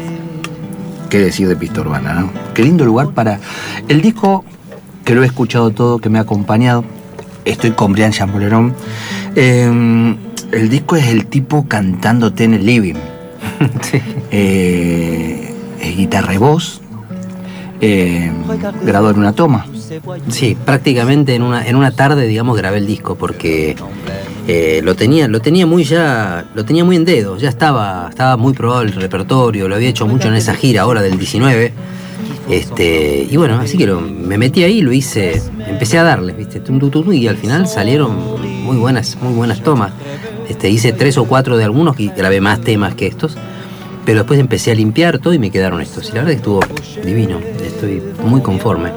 ¿Qué 1.10 1.18
decir 1.18 1.48
de 1.48 1.56
Pista 1.56 1.80
Urbana, 1.80 2.14
no? 2.14 2.30
Qué 2.54 2.62
lindo 2.62 2.84
lugar 2.84 3.10
para. 3.10 3.40
El 3.88 4.00
disco, 4.00 4.44
que 5.04 5.14
lo 5.14 5.24
he 5.24 5.26
escuchado 5.26 5.70
todo, 5.72 5.98
que 5.98 6.08
me 6.08 6.18
ha 6.18 6.22
acompañado. 6.22 6.84
Estoy 7.44 7.72
con 7.72 7.92
Brian 7.92 8.12
Chambolerón. 8.12 8.74
Eh, 9.34 10.16
el 10.52 10.68
disco 10.68 10.94
es 10.94 11.08
el 11.08 11.26
tipo 11.26 11.66
cantándote 11.66 12.44
en 12.44 12.54
el 12.54 12.64
living. 12.64 12.94
Eh, 14.32 15.52
es 15.80 15.96
guitarra 15.96 16.32
y 16.32 16.36
voz. 16.36 16.80
Eh, 17.80 18.30
grabado 18.84 19.10
en 19.10 19.18
una 19.18 19.32
toma. 19.32 19.66
Sí, 20.28 20.56
prácticamente 20.64 21.34
en 21.34 21.42
una, 21.42 21.66
en 21.66 21.74
una 21.74 21.90
tarde, 21.90 22.28
digamos, 22.28 22.56
grabé 22.56 22.78
el 22.78 22.86
disco 22.86 23.16
porque 23.16 23.74
eh, 24.52 24.80
lo 24.82 24.96
tenía, 24.96 25.28
lo 25.28 25.40
tenía 25.40 25.64
muy 25.64 25.84
ya, 25.84 26.44
lo 26.54 26.64
tenía 26.64 26.84
muy 26.84 26.96
en 26.96 27.04
dedo, 27.04 27.36
ya 27.38 27.48
estaba, 27.48 28.08
estaba 28.10 28.36
muy 28.36 28.52
probado 28.52 28.82
el 28.82 28.92
repertorio, 28.92 29.68
lo 29.68 29.76
había 29.76 29.88
hecho 29.88 30.06
mucho 30.08 30.26
en 30.26 30.34
esa 30.34 30.54
gira 30.54 30.82
ahora 30.82 31.02
del 31.02 31.16
19. 31.18 31.72
Este, 32.48 33.28
y 33.30 33.36
bueno, 33.36 33.60
así 33.60 33.78
que 33.78 33.86
lo- 33.86 34.00
me 34.00 34.36
metí 34.36 34.64
ahí, 34.64 34.82
lo 34.82 34.92
hice, 34.92 35.40
empecé 35.68 35.98
a 35.98 36.02
darle, 36.02 36.32
¿viste? 36.32 36.60
Y 37.12 37.28
al 37.28 37.36
final 37.36 37.68
salieron 37.68 38.10
muy 38.64 38.76
buenas, 38.76 39.16
muy 39.22 39.34
buenas 39.34 39.62
tomas. 39.62 39.92
Este, 40.48 40.68
hice 40.68 40.92
tres 40.92 41.16
o 41.16 41.26
cuatro 41.26 41.56
de 41.56 41.62
algunos 41.62 41.98
y 42.00 42.08
grabé 42.08 42.40
más 42.40 42.60
temas 42.60 42.96
que 42.96 43.06
estos. 43.06 43.36
Pero 44.04 44.20
después 44.20 44.40
empecé 44.40 44.72
a 44.72 44.74
limpiar 44.74 45.20
todo 45.20 45.32
y 45.32 45.38
me 45.38 45.50
quedaron 45.52 45.80
estos. 45.80 46.08
Y 46.08 46.12
la 46.12 46.14
verdad 46.22 46.30
que 46.30 46.36
estuvo 46.38 46.60
divino. 47.04 47.38
Estoy 47.64 48.02
muy 48.24 48.40
conforme. 48.40 48.90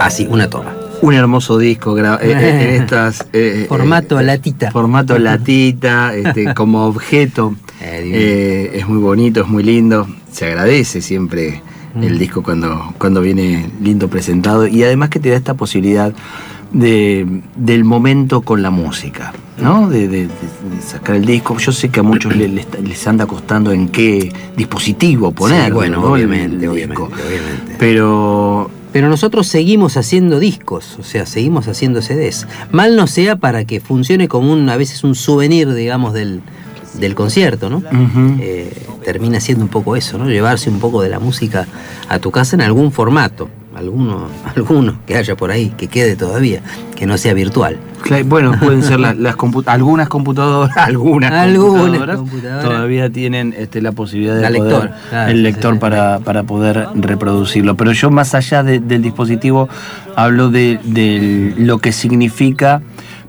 Así, 0.00 0.26
una 0.28 0.50
toma. 0.50 0.74
Un 1.00 1.14
hermoso 1.14 1.58
disco 1.58 1.96
eh, 1.98 2.02
eh, 2.22 2.74
en 2.76 2.82
estas. 2.82 3.26
eh, 3.32 3.66
Formato 3.68 4.18
eh, 4.18 4.24
latita. 4.24 4.70
Formato 4.70 5.18
latita, 5.18 6.14
este, 6.14 6.54
como 6.54 6.86
objeto. 6.86 7.54
Eh, 7.80 8.72
es 8.74 8.88
muy 8.88 8.98
bonito, 8.98 9.42
es 9.42 9.48
muy 9.48 9.62
lindo. 9.62 10.06
Se 10.32 10.46
agradece 10.46 11.00
siempre 11.00 11.62
Mm. 11.94 12.02
el 12.02 12.18
disco 12.18 12.42
cuando, 12.42 12.92
cuando 12.98 13.22
viene 13.22 13.70
lindo 13.82 14.08
presentado. 14.08 14.66
Y 14.66 14.82
además 14.82 15.08
que 15.08 15.20
te 15.20 15.30
da 15.30 15.36
esta 15.36 15.54
posibilidad 15.54 16.12
de, 16.70 17.26
del 17.56 17.84
momento 17.84 18.42
con 18.42 18.60
la 18.60 18.68
música, 18.70 19.32
¿no? 19.56 19.88
De, 19.88 20.00
de- 20.06 20.26
de- 20.26 20.26
de 20.26 20.82
sacar 20.86 21.16
el 21.16 21.24
disco. 21.24 21.56
Yo 21.56 21.72
sé 21.72 21.88
que 21.88 22.00
a 22.00 22.02
muchos 22.02 22.36
le- 22.36 22.48
les, 22.48 22.66
les 22.82 23.06
anda 23.08 23.24
costando 23.24 23.72
en 23.72 23.88
qué 23.88 24.30
dispositivo 24.54 25.32
poner. 25.32 25.64
Sí, 25.66 25.70
bueno, 25.72 26.02
obviamente, 26.04 26.68
obviamente, 26.68 27.02
obviamente. 27.02 27.76
Pero 27.78 28.70
Pero 28.92 29.08
nosotros 29.08 29.46
seguimos 29.46 29.96
haciendo 29.96 30.38
discos, 30.38 30.96
o 30.98 31.02
sea, 31.02 31.26
seguimos 31.26 31.68
haciendo 31.68 32.00
CDs. 32.02 32.46
Mal 32.72 32.96
no 32.96 33.06
sea 33.06 33.36
para 33.36 33.64
que 33.64 33.80
funcione 33.80 34.28
como 34.28 34.52
un, 34.52 34.68
a 34.68 34.76
veces 34.76 35.04
un 35.04 35.14
souvenir, 35.14 35.72
digamos, 35.74 36.14
del, 36.14 36.42
del 36.94 37.14
concierto, 37.14 37.68
¿no? 37.70 37.82
Eh, 38.40 38.72
termina 39.04 39.40
siendo 39.40 39.64
un 39.64 39.70
poco 39.70 39.96
eso, 39.96 40.18
¿no? 40.18 40.28
Llevarse 40.28 40.70
un 40.70 40.80
poco 40.80 41.02
de 41.02 41.08
la 41.08 41.18
música 41.18 41.66
a 42.08 42.18
tu 42.18 42.30
casa 42.30 42.56
en 42.56 42.62
algún 42.62 42.92
formato, 42.92 43.48
alguno, 43.74 44.28
alguno 44.56 45.00
que 45.06 45.16
haya 45.16 45.36
por 45.36 45.50
ahí, 45.50 45.70
que 45.76 45.88
quede 45.88 46.16
todavía, 46.16 46.62
que 46.96 47.06
no 47.06 47.18
sea 47.18 47.34
virtual. 47.34 47.78
Bueno, 48.26 48.52
pueden 48.60 48.82
ser 48.82 49.00
las, 49.00 49.16
las 49.16 49.36
algunas 49.66 50.08
computadoras, 50.08 50.76
algunas, 50.76 51.32
Algunas 51.32 51.80
computadoras, 51.82 52.16
computadoras. 52.16 52.64
todavía 52.64 53.10
tienen 53.10 53.54
este, 53.56 53.80
la 53.82 53.92
posibilidad 53.92 54.34
de 54.36 54.42
La 54.42 54.48
poder- 54.48 54.62
lector, 54.62 54.90
claro, 55.10 55.30
el 55.30 55.42
lector 55.42 55.72
sí, 55.72 55.76
sí. 55.76 55.80
para, 55.80 56.18
para 56.20 56.42
poder 56.44 56.86
reproducirlo. 56.94 57.76
Pero 57.76 57.92
yo 57.92 58.10
más 58.10 58.34
allá 58.34 58.62
de- 58.62 58.80
del 58.80 59.02
dispositivo 59.02 59.68
hablo 60.16 60.50
de, 60.50 60.78
de 60.84 61.54
lo 61.58 61.78
que 61.78 61.92
significa 61.92 62.82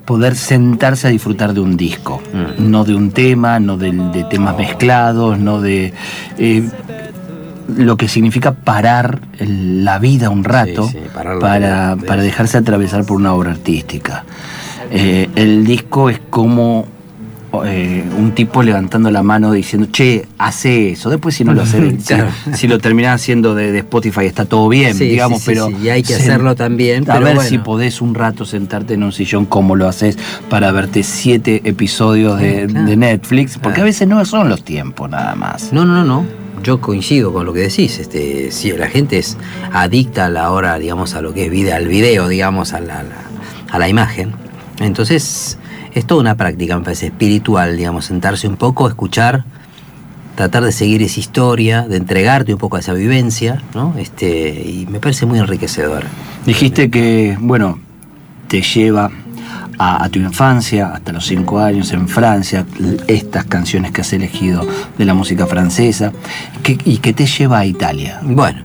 poder 0.04 0.34
sentarse 0.34 1.06
a 1.06 1.10
disfrutar 1.10 1.52
de 1.54 1.60
un 1.60 1.76
disco, 1.76 2.20
Mm. 2.32 2.70
no 2.70 2.84
de 2.84 2.94
un 2.94 3.10
tema, 3.12 3.60
no 3.60 3.76
de, 3.76 3.92
temas 4.30 4.56
mezclados, 4.56 5.38
no 5.38 5.60
de 5.60 5.92
eh, 6.38 6.68
lo 7.76 7.96
que 7.96 8.08
significa 8.08 8.52
parar 8.52 9.20
el- 9.38 9.84
la 9.84 10.00
vida 10.00 10.28
un 10.30 10.42
rato 10.42 10.88
Sí, 10.88 10.94
sí, 10.94 10.98
para, 11.14 11.96
para 11.96 12.22
dejarse 12.22 12.58
atravesar 12.58 13.04
por 13.04 13.16
una 13.18 13.32
obra 13.34 13.52
artística. 13.52 14.24
Eh, 14.90 15.28
el 15.36 15.64
disco 15.64 16.10
es 16.10 16.20
como 16.30 16.86
eh, 17.64 18.04
un 18.16 18.32
tipo 18.32 18.62
levantando 18.62 19.10
la 19.10 19.22
mano 19.22 19.52
diciendo, 19.52 19.88
che, 19.90 20.26
hace 20.38 20.90
eso. 20.92 21.10
Después 21.10 21.34
si 21.34 21.44
no 21.44 21.52
lo 21.54 21.62
hace, 21.62 21.90
si, 21.98 22.06
Claro. 22.14 22.30
si 22.54 22.68
lo 22.68 22.78
terminás 22.78 23.20
haciendo 23.20 23.54
de, 23.54 23.72
de 23.72 23.78
Spotify 23.78 24.26
está 24.26 24.44
todo 24.44 24.68
bien, 24.68 24.94
Sí, 24.94 25.04
digamos, 25.08 25.40
sí, 25.40 25.44
pero... 25.46 25.66
sí, 25.68 25.76
y 25.82 25.88
hay 25.90 26.02
que 26.02 26.14
hacerlo 26.14 26.54
también, 26.56 27.04
A 27.10 27.14
pero 27.14 27.24
ver 27.26 27.34
bueno. 27.36 27.48
si 27.50 27.58
podés 27.58 28.00
un 28.00 28.14
rato 28.14 28.44
sentarte 28.44 28.94
en 28.94 29.02
un 29.02 29.12
sillón 29.12 29.46
como 29.46 29.74
lo 29.76 29.88
haces 29.88 30.16
para 30.48 30.70
verte 30.72 31.02
siete 31.02 31.60
episodios 31.64 32.38
de, 32.40 32.66
Claro. 32.66 32.86
de 32.86 32.96
Netflix, 32.96 33.58
porque 33.58 33.80
a 33.80 33.84
veces 33.84 34.06
no 34.08 34.24
son 34.24 34.48
los 34.48 34.64
tiempos 34.64 35.08
nada 35.10 35.34
más. 35.34 35.72
No, 35.72 35.84
no, 35.84 35.94
no, 35.94 36.04
no. 36.04 36.24
Yo 36.62 36.80
coincido 36.80 37.32
con 37.32 37.46
lo 37.46 37.52
que 37.54 37.60
decís. 37.60 37.98
Este, 37.98 38.50
si 38.52 38.70
la 38.72 38.86
gente 38.88 39.16
es 39.18 39.36
adicta 39.72 40.26
a 40.26 40.28
la 40.28 40.50
hora, 40.50 40.78
digamos, 40.78 41.14
a 41.14 41.22
lo 41.22 41.32
que 41.32 41.46
es 41.46 41.50
vida, 41.50 41.76
al 41.76 41.88
video, 41.88 42.28
digamos, 42.28 42.74
a 42.74 42.80
la, 42.80 43.00
a 43.00 43.02
la- 43.04 43.30
a 43.72 43.78
la 43.78 43.88
imagen. 43.88 44.32
Entonces, 44.80 45.58
es 45.94 46.06
toda 46.06 46.20
una 46.20 46.34
práctica, 46.36 46.76
me 46.76 46.82
parece, 46.84 47.06
espiritual, 47.06 47.76
digamos, 47.76 48.06
sentarse 48.06 48.48
un 48.48 48.56
poco, 48.56 48.88
escuchar, 48.88 49.44
tratar 50.36 50.64
de 50.64 50.72
seguir 50.72 51.02
esa 51.02 51.20
historia, 51.20 51.82
de 51.86 51.96
entregarte 51.98 52.52
un 52.54 52.58
poco 52.58 52.76
a 52.76 52.80
esa 52.80 52.94
vivencia, 52.94 53.62
¿no? 53.74 53.94
Este, 53.98 54.48
y 54.64 54.86
me 54.90 54.98
parece 54.98 55.26
muy 55.26 55.38
enriquecedor. 55.38 56.04
Dijiste 56.46 56.90
que, 56.90 57.36
bueno, 57.40 57.78
te 58.48 58.62
lleva 58.62 59.10
a, 59.78 60.04
a 60.04 60.08
tu 60.08 60.18
infancia, 60.18 60.92
hasta 60.94 61.12
los 61.12 61.26
cinco 61.26 61.58
años 61.58 61.92
en 61.92 62.08
Francia, 62.08 62.64
estas 63.06 63.44
canciones 63.44 63.92
que 63.92 64.00
has 64.00 64.12
elegido 64.14 64.66
de 64.96 65.04
la 65.04 65.12
música 65.14 65.46
francesa, 65.46 66.12
que- 66.62 66.78
y 66.84 66.98
que 66.98 67.12
te 67.12 67.26
lleva 67.26 67.58
a 67.58 67.66
Italia. 67.66 68.20
Bueno, 68.22 68.62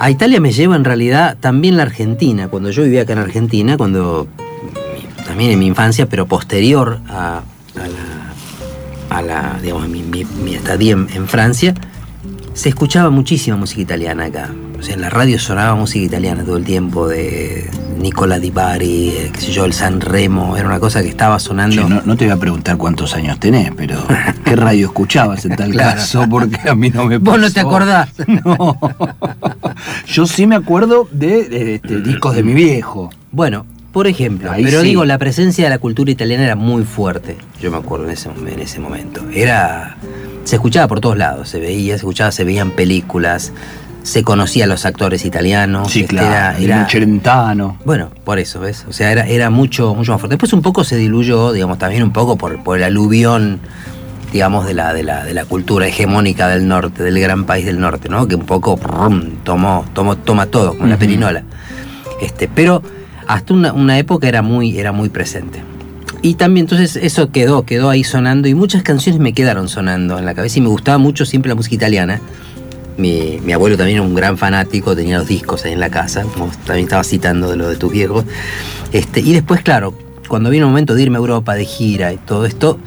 a 0.00 0.10
Italia 0.10 0.40
me 0.40 0.50
lleva 0.50 0.74
en 0.74 0.84
realidad 0.84 1.36
también 1.38 1.76
la 1.76 1.84
Argentina. 1.84 2.48
Cuando 2.48 2.70
yo 2.70 2.82
vivía 2.82 3.02
acá 3.02 3.12
en 3.12 3.20
Argentina, 3.20 3.76
cuando 3.76 4.26
también 5.32 5.50
en 5.52 5.58
mi 5.60 5.66
infancia, 5.66 6.06
pero 6.10 6.26
posterior 6.26 7.00
a, 7.08 7.38
a 7.38 7.88
la, 9.08 9.16
a 9.16 9.22
la, 9.22 9.58
digamos, 9.62 9.88
mi, 9.88 10.02
mi- 10.02 10.26
mi 10.44 10.54
estadía 10.54 10.92
en, 10.92 11.08
en 11.14 11.26
Francia, 11.26 11.72
se 12.52 12.68
escuchaba 12.68 13.08
muchísima 13.08 13.56
música 13.56 13.80
italiana 13.80 14.24
acá. 14.26 14.50
O 14.78 14.82
sea, 14.82 14.94
en 14.94 15.00
la 15.00 15.08
radio 15.08 15.38
sonaba 15.38 15.74
música 15.74 16.04
italiana 16.04 16.44
todo 16.44 16.58
el 16.58 16.64
tiempo, 16.64 17.08
de 17.08 17.70
Nicola 17.98 18.38
Di 18.38 18.50
Bari, 18.50 19.08
eh, 19.08 19.30
qué 19.32 19.40
sé 19.40 19.52
yo, 19.52 19.64
el 19.64 19.72
San 19.72 20.02
Remo, 20.02 20.54
era 20.58 20.66
una 20.68 20.78
cosa 20.80 21.00
que 21.02 21.08
estaba 21.08 21.38
sonando. 21.38 21.88
No, 21.88 22.02
no 22.04 22.14
te 22.16 22.26
voy 22.26 22.34
a 22.34 22.36
preguntar 22.36 22.76
cuántos 22.76 23.14
años 23.14 23.40
tenés, 23.40 23.70
pero 23.74 24.04
¿qué 24.44 24.54
radio 24.54 24.86
escuchabas 24.88 25.46
en 25.46 25.56
tal 25.56 25.70
Claro. 25.72 25.96
caso? 25.98 26.26
Porque 26.28 26.68
a 26.68 26.74
mí 26.74 26.90
no 26.90 27.06
me 27.06 27.16
Vos 27.16 27.36
no 27.38 27.44
pasó. 27.44 27.54
te 27.54 27.60
acordás. 27.60 28.10
No. 28.44 28.76
Yo 30.08 30.26
sí 30.26 30.46
me 30.46 30.56
acuerdo 30.56 31.08
de, 31.10 31.44
de, 31.48 31.74
este, 31.76 32.00
discos 32.02 32.34
de 32.34 32.42
mi 32.42 32.52
viejo. 32.52 33.08
Bueno, 33.30 33.64
por 33.92 34.06
ejemplo, 34.06 34.50
Ahí 34.50 34.64
pero 34.64 34.80
sí. 34.80 34.88
digo, 34.88 35.04
la 35.04 35.18
presencia 35.18 35.64
de 35.64 35.70
la 35.70 35.78
cultura 35.78 36.10
italiana 36.10 36.44
era 36.44 36.56
muy 36.56 36.84
fuerte, 36.84 37.36
yo 37.60 37.70
me 37.70 37.76
acuerdo 37.76 38.06
en 38.06 38.12
ese, 38.12 38.28
en 38.30 38.58
ese 38.60 38.80
momento. 38.80 39.22
Era. 39.34 39.96
Se 40.44 40.56
escuchaba 40.56 40.88
por 40.88 41.00
todos 41.00 41.16
lados, 41.16 41.48
se 41.48 41.60
veía, 41.60 41.92
se 41.94 41.98
escuchaba, 41.98 42.32
se 42.32 42.42
veían 42.44 42.70
películas, 42.72 43.52
se 44.02 44.24
conocía 44.24 44.64
a 44.64 44.66
los 44.66 44.84
actores 44.86 45.24
italianos. 45.24 45.92
Sí, 45.92 46.00
este, 46.00 46.16
claro. 46.16 46.28
era- 46.28 46.56
el 46.58 46.64
era- 46.64 46.88
Celentano. 46.88 47.78
bueno, 47.84 48.10
por 48.24 48.38
eso, 48.40 48.58
¿ves? 48.58 48.84
O 48.88 48.92
sea, 48.92 49.12
era, 49.12 49.26
era 49.28 49.50
mucho, 49.50 49.94
mucho 49.94 50.10
más 50.12 50.20
fuerte. 50.20 50.34
Después 50.34 50.52
un 50.52 50.62
poco 50.62 50.82
se 50.84 50.96
diluyó, 50.96 51.52
digamos, 51.52 51.78
también 51.78 52.02
un 52.02 52.12
poco 52.12 52.36
por, 52.36 52.60
por 52.64 52.78
el 52.78 52.82
aluvión, 52.84 53.60
digamos, 54.32 54.66
de 54.66 54.74
la, 54.74 54.92
de, 54.94 55.02
la, 55.04 55.24
de 55.24 55.34
la 55.34 55.44
cultura 55.44 55.86
hegemónica 55.86 56.48
del 56.48 56.66
norte, 56.66 57.02
del 57.04 57.20
gran 57.20 57.44
país 57.44 57.64
del 57.66 57.78
norte, 57.78 58.08
¿no? 58.08 58.26
Que 58.26 58.34
un 58.34 58.46
poco 58.46 58.76
brum, 58.76 59.36
tomó, 59.44 59.84
tomó, 59.92 60.16
toma 60.16 60.46
todo, 60.46 60.70
como 60.70 60.86
la 60.88 60.94
Ujú. 60.94 61.00
perinola. 61.00 61.44
Este, 62.20 62.48
pero 62.48 62.82
hasta 63.26 63.54
una, 63.54 63.72
una 63.72 63.98
época 63.98 64.28
era 64.28 64.42
muy, 64.42 64.78
era 64.78 64.92
muy 64.92 65.08
presente. 65.08 65.62
Y 66.22 66.34
también 66.34 66.64
entonces 66.64 66.96
eso 66.96 67.30
quedó, 67.30 67.64
quedó 67.64 67.90
ahí 67.90 68.04
sonando 68.04 68.46
y 68.48 68.54
muchas 68.54 68.82
canciones 68.84 69.20
me 69.20 69.32
quedaron 69.32 69.68
sonando 69.68 70.18
en 70.18 70.24
la 70.24 70.34
cabeza 70.34 70.60
y 70.60 70.62
me 70.62 70.68
gustaba 70.68 70.98
mucho 70.98 71.26
siempre 71.26 71.48
la 71.48 71.56
música 71.56 71.74
italiana. 71.74 72.20
Mi, 72.96 73.40
mi 73.44 73.52
abuelo 73.52 73.76
también 73.76 73.98
era 73.98 74.06
un 74.06 74.14
gran 74.14 74.38
fanático, 74.38 74.94
tenía 74.94 75.18
los 75.18 75.26
discos 75.26 75.64
ahí 75.64 75.72
en 75.72 75.80
la 75.80 75.90
casa, 75.90 76.22
como 76.22 76.46
también 76.64 76.84
estaba 76.84 77.02
citando 77.02 77.50
de 77.50 77.56
lo 77.56 77.68
de 77.68 77.76
tus 77.76 77.90
viejos. 77.90 78.24
Este, 78.92 79.20
y 79.20 79.32
después, 79.32 79.62
claro, 79.62 79.94
cuando 80.28 80.50
vino 80.50 80.66
el 80.66 80.70
momento 80.70 80.94
de 80.94 81.02
irme 81.02 81.16
a 81.16 81.20
Europa 81.20 81.54
de 81.54 81.64
gira 81.64 82.12
y 82.12 82.18
todo 82.18 82.46
esto, 82.46 82.78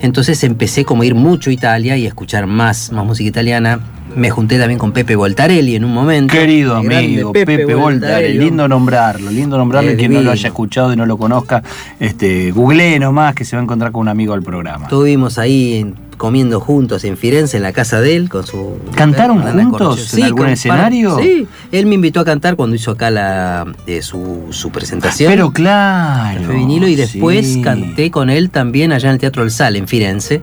entonces 0.00 0.42
empecé 0.42 0.84
como 0.84 1.02
a 1.02 1.06
ir 1.06 1.14
mucho 1.14 1.50
a 1.50 1.52
Italia 1.52 1.96
y 1.96 2.06
escuchar 2.06 2.46
más, 2.48 2.90
más 2.90 3.04
música 3.04 3.28
italiana. 3.28 3.80
Me 4.14 4.30
junté 4.30 4.58
también 4.58 4.78
con 4.78 4.92
Pepe 4.92 5.16
Voltarelli 5.16 5.74
en 5.76 5.84
un 5.84 5.92
momento. 5.94 6.32
Querido 6.32 6.80
El 6.80 6.92
amigo, 6.92 7.32
Pepe, 7.32 7.64
Voltarelli, 7.74 8.38
lindo 8.38 8.68
nombrarlo, 8.68 9.30
lindo 9.30 9.56
nombrarlo, 9.56 9.92
y 9.92 9.96
quien 9.96 10.12
no 10.12 10.20
lo 10.20 10.30
haya 10.30 10.48
escuchado 10.48 10.92
y 10.92 10.96
no 10.96 11.06
lo 11.06 11.16
conozca, 11.16 11.62
este, 11.98 12.50
googlee 12.50 12.98
nomás 12.98 13.34
que 13.34 13.44
se 13.44 13.56
va 13.56 13.60
a 13.60 13.64
encontrar 13.64 13.90
con 13.92 14.02
un 14.02 14.08
amigo 14.08 14.34
del 14.34 14.42
programa. 14.42 14.84
Estuvimos 14.84 15.38
ahí 15.38 15.74
en- 15.78 15.94
comiendo 16.18 16.60
juntos 16.60 17.02
en 17.02 17.16
Firenze, 17.16 17.56
en 17.56 17.64
la 17.64 17.72
casa 17.72 18.00
de 18.00 18.14
él, 18.14 18.28
con 18.28 18.46
su... 18.46 18.78
¿Cantaron 18.94 19.42
juntos 19.42 20.14
en 20.14 20.22
algún 20.24 20.38
con- 20.42 20.50
escenario? 20.50 21.18
Sí, 21.18 21.48
él 21.72 21.86
me 21.86 21.96
invitó 21.96 22.20
a 22.20 22.24
cantar 22.24 22.54
cuando 22.54 22.76
hizo 22.76 22.92
acá 22.92 23.10
la, 23.10 23.66
eh, 23.88 24.02
su, 24.02 24.46
su 24.50 24.70
presentación. 24.70 25.32
Pero 25.32 25.50
claro. 25.50 26.44
Fue 26.44 26.54
vinilo 26.54 26.86
y 26.86 26.94
después 26.94 27.54
sí. 27.54 27.62
canté 27.62 28.12
con 28.12 28.30
él 28.30 28.50
también 28.50 28.92
allá 28.92 29.08
en 29.08 29.14
el 29.14 29.20
Teatro 29.20 29.42
del 29.42 29.50
Sal, 29.50 29.74
en 29.74 29.88
Firenze, 29.88 30.42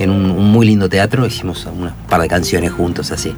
en 0.00 0.10
un, 0.10 0.50
muy 0.50 0.66
lindo 0.66 0.88
teatro, 0.88 1.26
hicimos 1.26 1.66
un 1.66 1.90
par 2.08 2.20
de 2.22 2.28
canciones 2.28 2.72
juntos 2.72 3.12
así. 3.12 3.34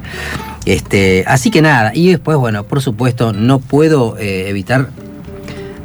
Este, 0.65 1.23
así 1.27 1.51
que 1.51 1.61
nada, 1.61 1.91
y 1.93 2.09
después, 2.09 2.37
bueno, 2.37 2.63
por 2.63 2.81
supuesto, 2.81 3.33
no 3.33 3.59
puedo 3.59 4.17
eh, 4.17 4.49
evitar, 4.49 4.89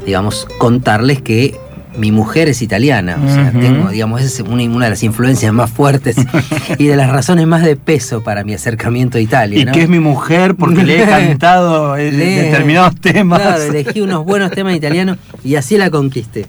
digamos, 0.06 0.46
contarles 0.58 1.20
que 1.20 1.58
mi 1.98 2.12
mujer 2.12 2.48
es 2.48 2.62
italiana, 2.62 3.18
o 3.22 3.28
sea, 3.28 3.50
tengo, 3.50 3.90
digamos, 3.90 4.22
es 4.22 4.40
una, 4.40 4.62
una 4.64 4.84
de 4.86 4.90
las 4.90 5.02
influencias 5.02 5.52
más 5.52 5.70
fuertes 5.70 6.16
y 6.78 6.86
de 6.86 6.96
las 6.96 7.10
razones 7.10 7.46
más 7.46 7.62
de 7.62 7.76
peso 7.76 8.22
para 8.22 8.44
mi 8.44 8.54
acercamiento 8.54 9.18
a 9.18 9.20
Italia. 9.20 9.58
Y 9.60 9.64
¿no? 9.64 9.72
que 9.72 9.82
es 9.82 9.88
mi 9.88 9.98
mujer 9.98 10.54
porque 10.54 10.84
le 10.84 11.02
he 11.02 11.06
cantado 11.08 11.96
eh, 11.96 12.10
Le- 12.12 12.42
determinados 12.44 12.94
temas. 13.00 13.40
Claro, 13.42 13.62
elegí 13.64 14.00
unos 14.00 14.24
buenos 14.24 14.50
temas 14.52 14.74
italianos 14.76 15.18
y 15.44 15.56
así 15.56 15.76
la 15.76 15.90
conquisté. 15.90 16.46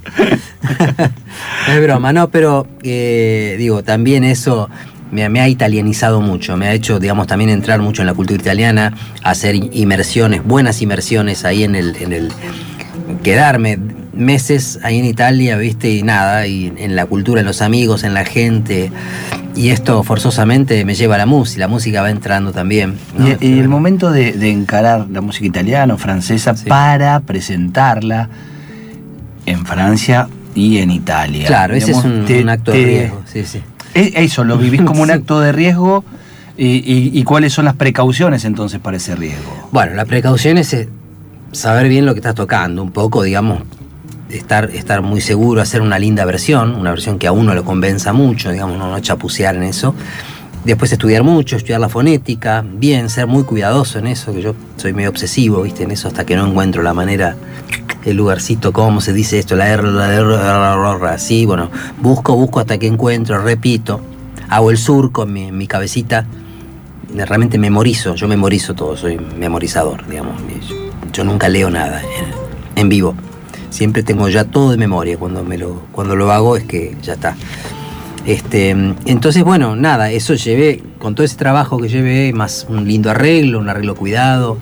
No 1.67 1.73
es 1.73 1.81
broma, 1.83 2.13
no, 2.13 2.29
pero 2.29 2.67
eh, 2.83 3.55
digo, 3.57 3.83
también 3.83 4.23
eso 4.23 4.69
me, 5.11 5.27
me 5.29 5.41
ha 5.41 5.47
italianizado 5.49 6.21
mucho, 6.21 6.55
me 6.57 6.67
ha 6.67 6.73
hecho, 6.73 6.99
digamos, 6.99 7.27
también 7.27 7.49
entrar 7.49 7.79
mucho 7.81 8.01
en 8.03 8.05
la 8.07 8.13
cultura 8.13 8.39
italiana, 8.39 8.93
hacer 9.23 9.55
inmersiones, 9.55 10.43
buenas 10.43 10.81
inmersiones 10.81 11.45
ahí 11.45 11.63
en 11.63 11.75
el, 11.75 11.95
en 11.95 12.13
el 12.13 12.31
quedarme 13.23 13.79
meses 14.19 14.79
ahí 14.83 14.99
en 14.99 15.05
Italia, 15.05 15.57
viste, 15.57 15.89
y 15.89 16.03
nada, 16.03 16.45
y 16.45 16.71
en 16.77 16.95
la 16.95 17.05
cultura, 17.05 17.39
en 17.41 17.47
los 17.47 17.61
amigos, 17.61 18.03
en 18.03 18.13
la 18.13 18.25
gente. 18.25 18.91
Y 19.55 19.69
esto 19.69 20.03
forzosamente 20.03 20.85
me 20.85 20.93
lleva 20.95 21.15
a 21.15 21.17
la 21.17 21.25
música, 21.25 21.61
la 21.61 21.67
música 21.67 22.01
va 22.01 22.09
entrando 22.11 22.51
también. 22.51 22.95
¿no? 23.17 23.27
Y, 23.27 23.37
y 23.41 23.59
el 23.59 23.67
momento 23.67 24.11
de, 24.11 24.33
de 24.33 24.51
encarar 24.51 25.07
la 25.09 25.21
música 25.21 25.45
italiana 25.47 25.93
o 25.95 25.97
francesa 25.97 26.55
Sí. 26.55 26.67
para 26.69 27.19
presentarla 27.21 28.29
en 29.45 29.65
Francia 29.65 30.27
y 30.55 30.77
en 30.77 30.91
Italia. 30.91 31.47
Claro, 31.47 31.73
ese 31.73 31.91
es 31.91 31.97
Digamos, 32.03 32.19
un, 32.21 32.25
te- 32.25 32.41
un 32.43 32.49
acto 32.49 32.71
de 32.71 32.85
riesgo, 32.85 33.21
sí, 33.25 33.43
sí. 33.45 33.61
Eso, 33.93 34.43
lo 34.43 34.57
vivís 34.57 34.81
como 34.83 35.01
un 35.01 35.07
Sí. 35.09 35.13
acto 35.13 35.39
de 35.39 35.51
riesgo. 35.51 36.03
Y, 36.57 36.65
y- 36.85 37.11
y 37.17 37.23
cuáles 37.23 37.53
son 37.53 37.63
las 37.65 37.75
precauciones 37.75 38.43
entonces 38.43 38.81
para 38.81 38.97
ese 38.97 39.15
riesgo? 39.15 39.69
Bueno, 39.71 39.93
la 39.95 40.03
precaución 40.03 40.57
es 40.57 40.73
eh, 40.73 40.89
saber 41.53 41.87
bien 41.87 42.05
lo 42.05 42.13
que 42.13 42.19
estás 42.19 42.35
tocando, 42.35 42.83
un 42.83 42.91
poco, 42.91 43.23
digamos, 43.23 43.61
estar, 44.29 44.69
estar 44.71 45.01
muy 45.01 45.21
seguro, 45.21 45.61
hacer 45.61 45.81
una 45.81 45.99
linda 45.99 46.25
versión, 46.25 46.75
una 46.75 46.91
versión 46.91 47.19
que 47.19 47.27
a 47.27 47.31
uno 47.31 47.53
lo 47.53 47.63
convenza 47.63 48.13
mucho, 48.13 48.51
digamos, 48.51 48.77
no, 48.77 48.89
no 48.89 48.97
en 48.97 49.63
eso. 49.63 49.95
Después 50.65 50.91
estudiar 50.91 51.23
mucho, 51.23 51.55
estudiar 51.55 51.79
la 51.79 51.89
fonética, 51.89 52.65
bien, 52.67 53.09
ser 53.09 53.27
muy 53.27 53.43
cuidadoso 53.43 53.97
en 53.97 54.07
eso, 54.07 54.33
que 54.33 54.41
yo 54.41 54.55
soy 54.75 54.93
medio 54.93 55.09
obsesivo, 55.09 55.61
viste, 55.61 55.83
en 55.83 55.91
eso 55.91 56.09
hasta 56.09 56.25
que 56.25 56.35
no 56.35 56.45
encuentro 56.45 56.83
la 56.83 56.93
manera, 56.93 57.37
el 58.05 58.17
lugarcito, 58.17 58.73
cómo 58.73 58.99
se 58.99 59.13
dice 59.13 59.39
esto, 59.39 59.55
la 59.55 59.69
R, 59.69 59.83
la 59.83 60.13
R, 60.13 60.27
la 60.27 60.73
R, 60.73 60.81
la 60.81 60.95
R, 60.97 61.09
así, 61.09 61.45
bueno, 61.45 61.71
busco, 62.01 62.35
busco 62.35 62.59
hasta 62.59 62.77
que 62.77 62.87
encuentro, 62.87 63.41
repito, 63.41 64.01
hago 64.49 64.69
el 64.69 64.77
surco 64.77 65.23
en 65.23 65.33
mi, 65.33 65.51
mi 65.51 65.65
cabecita, 65.65 66.25
realmente 67.15 67.57
memorizo, 67.57 68.15
yo 68.15 68.27
memorizo 68.27 68.75
todo, 68.75 68.97
soy 68.97 69.17
memorizador, 69.17 70.07
digamos. 70.07 70.35
Yo, 70.67 70.75
yo 71.13 71.23
nunca 71.23 71.47
leo 71.47 71.69
nada 71.69 72.01
en, 72.01 72.79
en 72.81 72.89
vivo. 72.89 73.15
Siempre 73.69 74.03
tengo 74.03 74.29
ya 74.29 74.45
todo 74.45 74.71
de 74.71 74.77
memoria. 74.77 75.17
Cuando, 75.17 75.43
me 75.43 75.57
lo, 75.57 75.83
cuando 75.91 76.15
lo 76.15 76.31
hago 76.31 76.57
es 76.57 76.63
que 76.63 76.95
ya 77.01 77.13
está. 77.13 77.35
Este, 78.25 78.69
entonces, 79.05 79.43
bueno, 79.43 79.75
nada, 79.75 80.11
eso 80.11 80.35
llevé, 80.35 80.83
con 80.99 81.15
todo 81.15 81.25
ese 81.25 81.37
trabajo 81.37 81.79
que 81.79 81.87
llevé, 81.87 82.33
más 82.33 82.67
un 82.69 82.87
lindo 82.87 83.09
arreglo, 83.09 83.59
un 83.59 83.69
arreglo 83.69 83.95
cuidado, 83.95 84.57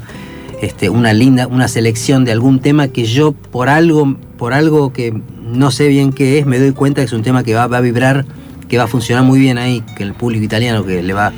este, 0.61 0.89
una 0.89 1.13
linda, 1.13 1.47
una 1.47 1.67
selección 1.67 2.23
de 2.23 2.31
algún 2.31 2.59
tema 2.59 2.87
que 2.87 3.05
yo 3.05 3.31
por 3.31 3.69
algo, 3.69 4.15
por 4.37 4.53
algo 4.53 4.93
que 4.93 5.13
no 5.43 5.71
sé 5.71 5.87
bien 5.87 6.13
qué 6.13 6.39
es, 6.39 6.45
me 6.45 6.59
doy 6.59 6.71
cuenta 6.71 7.01
que 7.01 7.05
es 7.05 7.13
un 7.13 7.23
tema 7.23 7.43
que 7.43 7.53
va, 7.55 7.67
va 7.67 7.77
a 7.77 7.81
vibrar, 7.81 8.25
que 8.67 8.77
va 8.77 8.85
a 8.85 8.87
funcionar 8.87 9.23
muy 9.23 9.39
bien 9.39 9.57
ahí, 9.57 9.83
que 9.95 10.03
el 10.03 10.13
público 10.13 10.43
italiano 10.43 10.85
que 10.85 11.01
le 11.01 11.13
va, 11.13 11.33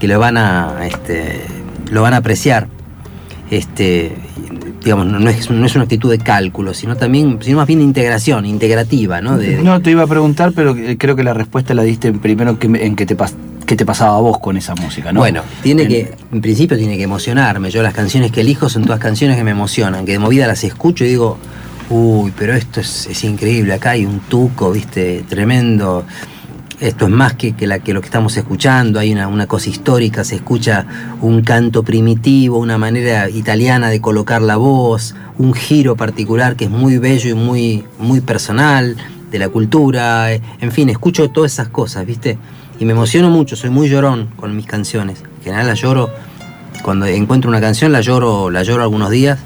que 0.00 0.08
lo 0.08 0.18
van 0.18 0.36
a, 0.36 0.86
este, 0.86 1.40
lo 1.90 2.02
van 2.02 2.14
a 2.14 2.18
apreciar. 2.18 2.68
Este, 3.50 4.16
digamos, 4.84 5.06
no, 5.06 5.18
no 5.18 5.30
es, 5.30 5.50
no 5.50 5.64
es 5.66 5.74
una 5.74 5.84
actitud 5.84 6.10
de 6.10 6.18
cálculo, 6.18 6.74
sino 6.74 6.96
también, 6.96 7.38
sino 7.40 7.56
más 7.56 7.66
bien 7.66 7.78
de 7.80 7.84
integración, 7.86 8.44
integrativa, 8.46 9.20
¿no? 9.20 9.38
De- 9.38 9.62
No 9.62 9.80
te 9.80 9.90
iba 9.90 10.02
a 10.02 10.06
preguntar, 10.06 10.52
pero 10.54 10.76
eh, 10.76 10.96
creo 10.98 11.16
que 11.16 11.24
la 11.24 11.32
respuesta 11.34 11.72
la 11.74 11.82
diste 11.82 12.12
primero 12.12 12.58
que, 12.58 12.66
en 12.66 12.94
que 12.94 13.06
te, 13.06 13.16
pas- 13.16 13.32
qué 13.66 13.76
te 13.76 13.86
pasaba 13.86 14.16
a 14.16 14.20
vos 14.20 14.38
con 14.40 14.56
esa 14.58 14.74
música, 14.74 15.10
¿no? 15.12 15.20
Bueno, 15.20 15.42
tiene 15.62 15.82
En- 15.84 15.88
que, 15.88 16.12
en 16.32 16.40
principio 16.42 16.76
tiene 16.76 16.96
que 16.98 17.02
emocionarme. 17.04 17.70
Yo 17.70 17.82
las 17.82 17.94
canciones 17.94 18.30
que 18.30 18.42
elijo 18.42 18.68
son 18.68 18.84
todas 18.84 19.00
canciones 19.00 19.36
que 19.38 19.44
me 19.44 19.52
emocionan, 19.52 20.04
que 20.04 20.12
de 20.12 20.18
movida 20.18 20.46
las 20.46 20.62
escucho 20.64 21.04
y 21.04 21.08
digo, 21.08 21.38
uy, 21.88 22.32
pero 22.38 22.52
esto 22.54 22.80
es, 22.80 23.06
es 23.06 23.24
increíble, 23.24 23.72
acá 23.74 23.90
hay 23.92 24.04
un 24.04 24.20
tuco, 24.20 24.70
viste, 24.70 25.24
tremendo. 25.28 26.04
Esto 26.80 27.04
es 27.04 27.10
más 27.12 27.34
que, 27.34 27.54
que 27.54 27.68
la, 27.68 27.78
que 27.78 27.94
lo 27.94 28.00
que 28.00 28.06
estamos 28.06 28.36
escuchando, 28.36 28.98
hay 28.98 29.12
una, 29.12 29.28
una 29.28 29.46
cosa 29.46 29.70
histórica, 29.70 30.24
se 30.24 30.34
escucha 30.34 30.86
un 31.20 31.42
canto 31.42 31.84
primitivo, 31.84 32.58
una 32.58 32.78
manera 32.78 33.30
italiana 33.30 33.90
de 33.90 34.00
colocar 34.00 34.42
la 34.42 34.56
voz, 34.56 35.14
un 35.38 35.54
giro 35.54 35.94
particular 35.94 36.56
que 36.56 36.64
es 36.64 36.70
muy 36.70 36.98
bello 36.98 37.30
y 37.30 37.34
muy, 37.34 37.84
muy 37.98 38.20
personal 38.20 38.96
de 39.30 39.38
la 39.38 39.48
cultura, 39.48 40.32
eh, 40.32 40.42
en 40.60 40.72
fin, 40.72 40.88
escucho 40.88 41.30
todas 41.30 41.52
esas 41.52 41.68
cosas, 41.68 42.04
¿viste? 42.06 42.38
Y 42.80 42.84
me 42.84 42.92
emociono 42.92 43.30
mucho, 43.30 43.54
soy 43.54 43.70
muy 43.70 43.88
llorón 43.88 44.28
con 44.36 44.56
mis 44.56 44.66
canciones. 44.66 45.22
En 45.38 45.44
general 45.44 45.68
la 45.68 45.74
lloro, 45.74 46.10
cuando 46.82 47.06
encuentro 47.06 47.48
una 47.50 47.60
canción 47.60 47.92
la 47.92 48.00
lloro, 48.00 48.50
la 48.50 48.64
lloro 48.64 48.82
algunos 48.82 49.10
días 49.10 49.38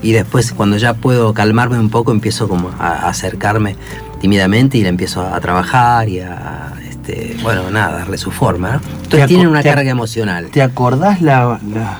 y 0.00 0.12
después 0.12 0.52
cuando 0.52 0.76
ya 0.76 0.94
puedo 0.94 1.34
calmarme 1.34 1.78
un 1.78 1.90
poco 1.90 2.12
empiezo 2.12 2.48
como 2.48 2.70
a, 2.78 2.88
a 2.88 3.08
acercarme 3.08 3.76
tímidamente 4.22 4.78
y 4.78 4.82
la 4.82 4.88
empiezo 4.88 5.20
a, 5.20 5.40
trabajar 5.40 6.08
y 6.08 6.20
a, 6.20 6.72
este, 6.88 7.36
bueno, 7.42 7.72
nada, 7.72 7.98
darle 7.98 8.16
su 8.16 8.30
forma. 8.30 8.80
Entonces 9.02 9.26
tienen 9.26 9.48
una 9.48 9.64
carga 9.64 9.90
emocional. 9.90 10.46
¿Te 10.52 10.62
acordás 10.62 11.20
la, 11.20 11.58
la, 11.74 11.98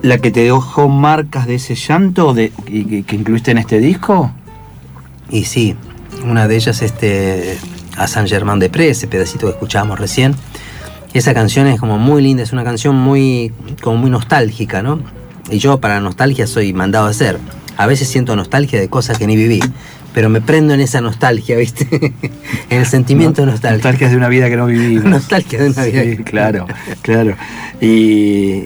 la 0.00 0.18
que 0.18 0.30
te 0.30 0.44
dejó 0.44 0.88
marcas 0.88 1.46
de 1.46 1.56
ese 1.56 1.74
llanto 1.74 2.32
de, 2.32 2.52
que, 2.64 3.02
que 3.02 3.16
incluiste 3.16 3.50
en 3.50 3.58
este 3.58 3.80
disco? 3.80 4.32
Y 5.28 5.44
sí, 5.44 5.76
una 6.24 6.48
de 6.48 6.56
ellas 6.56 6.80
este, 6.80 7.58
a 7.98 8.08
San 8.08 8.26
Germán 8.26 8.58
de 8.58 8.70
Prés, 8.70 8.96
ese 8.96 9.06
pedacito 9.06 9.46
que 9.46 9.52
escuchábamos 9.52 10.00
recién. 10.00 10.34
Esa 11.12 11.34
canción 11.34 11.66
es 11.66 11.78
como 11.78 11.98
muy 11.98 12.22
linda, 12.22 12.42
es 12.42 12.54
una 12.54 12.64
canción 12.64 12.96
muy, 12.96 13.52
como 13.82 13.98
muy 13.98 14.08
nostálgica, 14.08 14.82
¿no? 14.82 15.00
Y 15.50 15.58
yo 15.58 15.80
para 15.80 16.00
nostalgia 16.00 16.46
soy 16.46 16.72
mandado 16.72 17.08
a 17.08 17.10
hacer. 17.10 17.38
A 17.76 17.86
veces 17.86 18.08
siento 18.08 18.34
nostalgia 18.36 18.80
de 18.80 18.88
cosas 18.88 19.18
que 19.18 19.26
ni 19.26 19.36
viví, 19.36 19.60
pero 20.14 20.28
me 20.30 20.40
prendo 20.40 20.72
en 20.72 20.80
esa 20.80 21.00
nostalgia, 21.02 21.56
¿viste? 21.56 21.86
en 22.70 22.78
el 22.80 22.86
sentimiento 22.86 23.42
de 23.42 23.48
nostalgia. 23.48 23.76
Nostalgias 23.78 24.10
de 24.12 24.16
una 24.16 24.28
vida 24.28 24.48
que 24.48 24.56
no 24.56 24.66
vivimos. 24.66 25.04
Nostalgia 25.10 25.58
de 25.62 25.70
una 25.70 25.84
vida 25.84 26.02
Sí, 26.02 26.16
que- 26.16 26.24
claro, 26.24 26.66
claro. 27.02 27.36
Y 27.80 28.64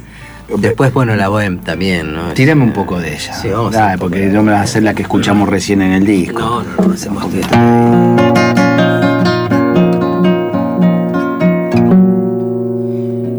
Después, 0.56 0.94
bueno, 0.94 1.14
la 1.14 1.28
Bohem 1.28 1.58
también, 1.58 2.14
¿no? 2.14 2.32
tírame 2.32 2.64
un 2.64 2.72
poco 2.72 2.98
de 2.98 3.12
ella. 3.14 3.34
Sí, 3.34 3.48
vamos 3.48 3.72
Dale, 3.74 3.98
porque 3.98 4.26
no 4.28 4.42
me 4.42 4.52
vas 4.52 4.60
a 4.62 4.64
hacer 4.64 4.82
la 4.82 4.94
que 4.94 5.02
escuchamos 5.02 5.46
recién 5.46 5.82
en 5.82 5.92
el 5.92 6.06
disco. 6.06 6.40
No, 6.40 6.62
no, 6.62 6.86
no, 6.88 6.94
hacemos 6.94 7.24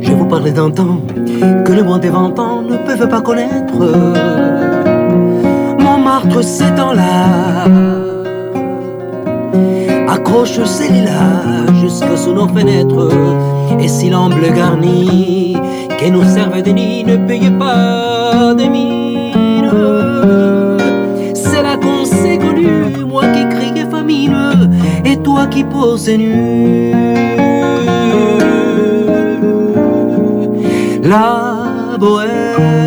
Je 0.02 0.12
vous 0.14 0.26
parlais 0.26 0.52
d'un 0.52 0.72
temps 0.72 1.02
que 1.66 1.72
le 1.74 1.84
moins 1.84 2.00
des 2.00 2.10
vingt 2.10 2.38
ans 2.40 2.62
ne 2.62 2.78
peuvent 2.78 3.10
pas 3.10 3.22
connaître. 3.22 4.69
Montmartre, 6.20 6.44
ces 6.44 6.74
temps-là, 6.76 7.66
accroche 10.08 10.62
ses 10.66 10.92
lilas 10.92 11.72
jusque 11.82 12.18
sous 12.18 12.34
nos 12.34 12.48
fenêtres. 12.48 13.10
Et 13.80 13.88
si 13.88 14.10
l'amble 14.10 14.52
garni 14.54 15.56
qui 15.98 16.12
nous 16.12 16.24
servait 16.24 16.62
de 16.62 16.72
nid 16.72 17.04
ne 17.04 17.18
payait 17.28 17.52
pas 17.52 18.54
des 18.56 18.70
mines, 18.70 19.72
C'est 21.34 21.62
là 21.62 21.78
qu'on 21.78 22.06
s'est 22.06 22.38
connu, 22.38 23.06
moi 23.06 23.24
qui 23.28 23.48
criais 23.56 23.90
famine 23.90 24.72
et 25.06 25.18
toi 25.18 25.48
qui 25.48 25.64
posais 25.64 26.18
nu. 26.18 26.94
La 31.04 31.98
bohème, 31.98 32.79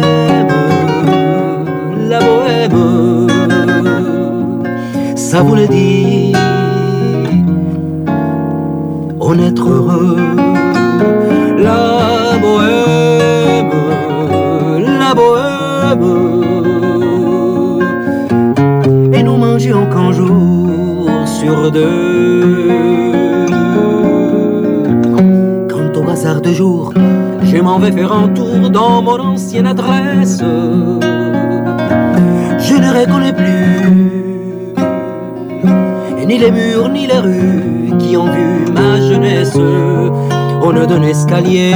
ça 5.32 5.40
voulait 5.40 5.66
dire 5.66 6.36
on 9.18 9.38
être 9.38 9.66
heureux. 9.66 10.18
La 11.56 12.36
bohème, 12.44 13.72
la 15.00 15.14
bohème. 15.14 16.04
Et 19.14 19.22
nous 19.22 19.38
mangions 19.38 19.86
qu'un 19.86 20.12
jour 20.12 21.08
sur 21.24 21.70
deux. 21.70 22.68
Quant 25.70 25.92
au 25.98 26.10
hasard 26.10 26.42
de 26.42 26.52
jour, 26.52 26.92
je 27.42 27.56
m'en 27.56 27.78
vais 27.78 27.92
faire 27.92 28.12
un 28.12 28.28
tour 28.28 28.68
dans 28.68 29.00
mon 29.00 29.18
ancienne 29.18 29.66
adresse. 29.66 30.42
Je 32.66 32.74
ne 32.74 32.90
reconnais 33.00 33.32
plus 33.32 34.11
ni 36.32 36.38
les 36.38 36.50
murs 36.50 36.88
ni 36.88 37.06
les 37.06 37.18
rues 37.18 37.92
qui 37.98 38.16
ont 38.16 38.30
vu 38.36 38.64
ma 38.72 38.98
jeunesse. 39.08 39.54
Au 39.54 40.72
nœud 40.72 40.86
d'un 40.86 41.02
escalier, 41.02 41.74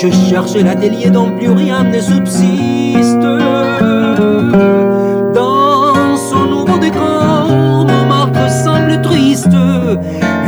je 0.00 0.08
cherchais 0.30 0.62
l'atelier 0.62 1.10
dont 1.10 1.30
plus 1.36 1.50
rien 1.50 1.82
ne 1.82 2.00
subsiste. 2.00 3.26
Dans 5.34 6.16
son 6.30 6.44
nouveau 6.54 6.78
décor, 6.78 7.48
mon 7.90 8.06
marque 8.06 8.48
semble 8.64 9.02
triste 9.02 9.56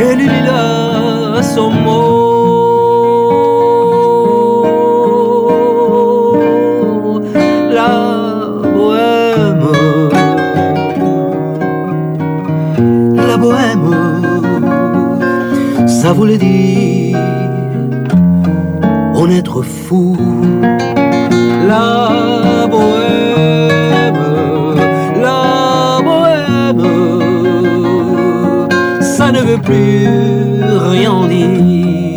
et 0.00 0.14
le 0.14 0.26
lilas 0.32 1.42
son 1.42 1.70
mot. 1.70 2.19
Ça 16.02 16.14
voulait 16.14 16.38
dire 16.38 17.18
on 19.14 19.28
être 19.28 19.60
fou. 19.60 20.16
La 21.68 22.66
bohème, 22.74 24.22
la 25.20 26.00
bohème, 26.08 26.86
ça 29.02 29.30
ne 29.30 29.40
veut 29.40 29.58
plus 29.58 30.08
rien 30.90 31.26
dire 31.26 32.09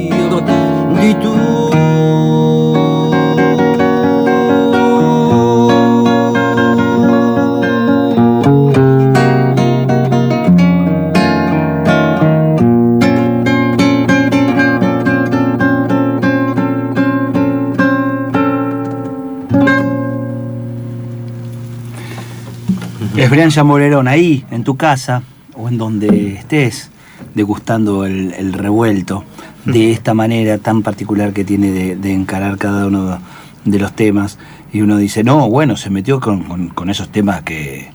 Es 23.24 23.30
Brian 23.30 23.50
Chamorerón 23.50 24.08
ahí, 24.08 24.46
en 24.52 24.64
tu 24.64 24.76
casa 24.76 25.24
o 25.56 25.70
en 25.70 25.78
donde 25.78 26.34
estés, 26.34 26.90
degustando 27.34 28.06
el, 28.06 28.34
el 28.34 28.52
revuelto 28.54 29.24
de 29.66 29.92
esta 29.92 30.14
manera 30.14 30.58
tan 30.58 30.82
particular 30.82 31.32
que 31.32 31.46
tiene 31.46 31.72
de, 31.72 31.96
de 31.96 32.12
encarar 32.14 32.58
cada 32.58 32.86
uno 32.88 33.20
de 33.64 33.80
los 33.80 33.94
temas. 33.94 34.38
Y 34.74 34.82
uno 34.82 34.98
dice, 34.98 35.24
no, 35.24 35.50
bueno, 35.50 35.78
se 35.78 35.90
metió 35.90 36.20
con, 36.20 36.44
con- 36.44 36.68
con 36.70 36.90
esos 36.90 37.10
temas 37.10 37.44
que, 37.44 37.92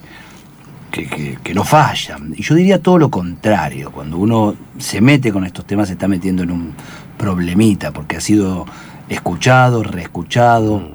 que, 0.91 1.07
que- 1.07 1.39
que 1.43 1.55
no 1.55 1.65
fallan. 1.65 2.33
Y 2.37 2.43
yo 2.43 2.55
diría 2.55 2.81
todo 2.81 2.99
lo 2.99 3.11
contrario. 3.11 3.91
Cuando 3.93 4.17
uno 4.17 4.55
se 4.79 5.01
mete 5.03 5.31
con 5.33 5.45
estos 5.45 5.67
temas 5.67 5.89
se 5.89 5.93
está 5.95 6.09
metiendo 6.09 6.43
en 6.43 6.51
un 6.53 6.73
problemita, 7.19 7.91
porque 7.93 8.17
ha 8.17 8.21
sido 8.21 8.65
escuchado, 9.11 9.83
reescuchado, 9.83 10.89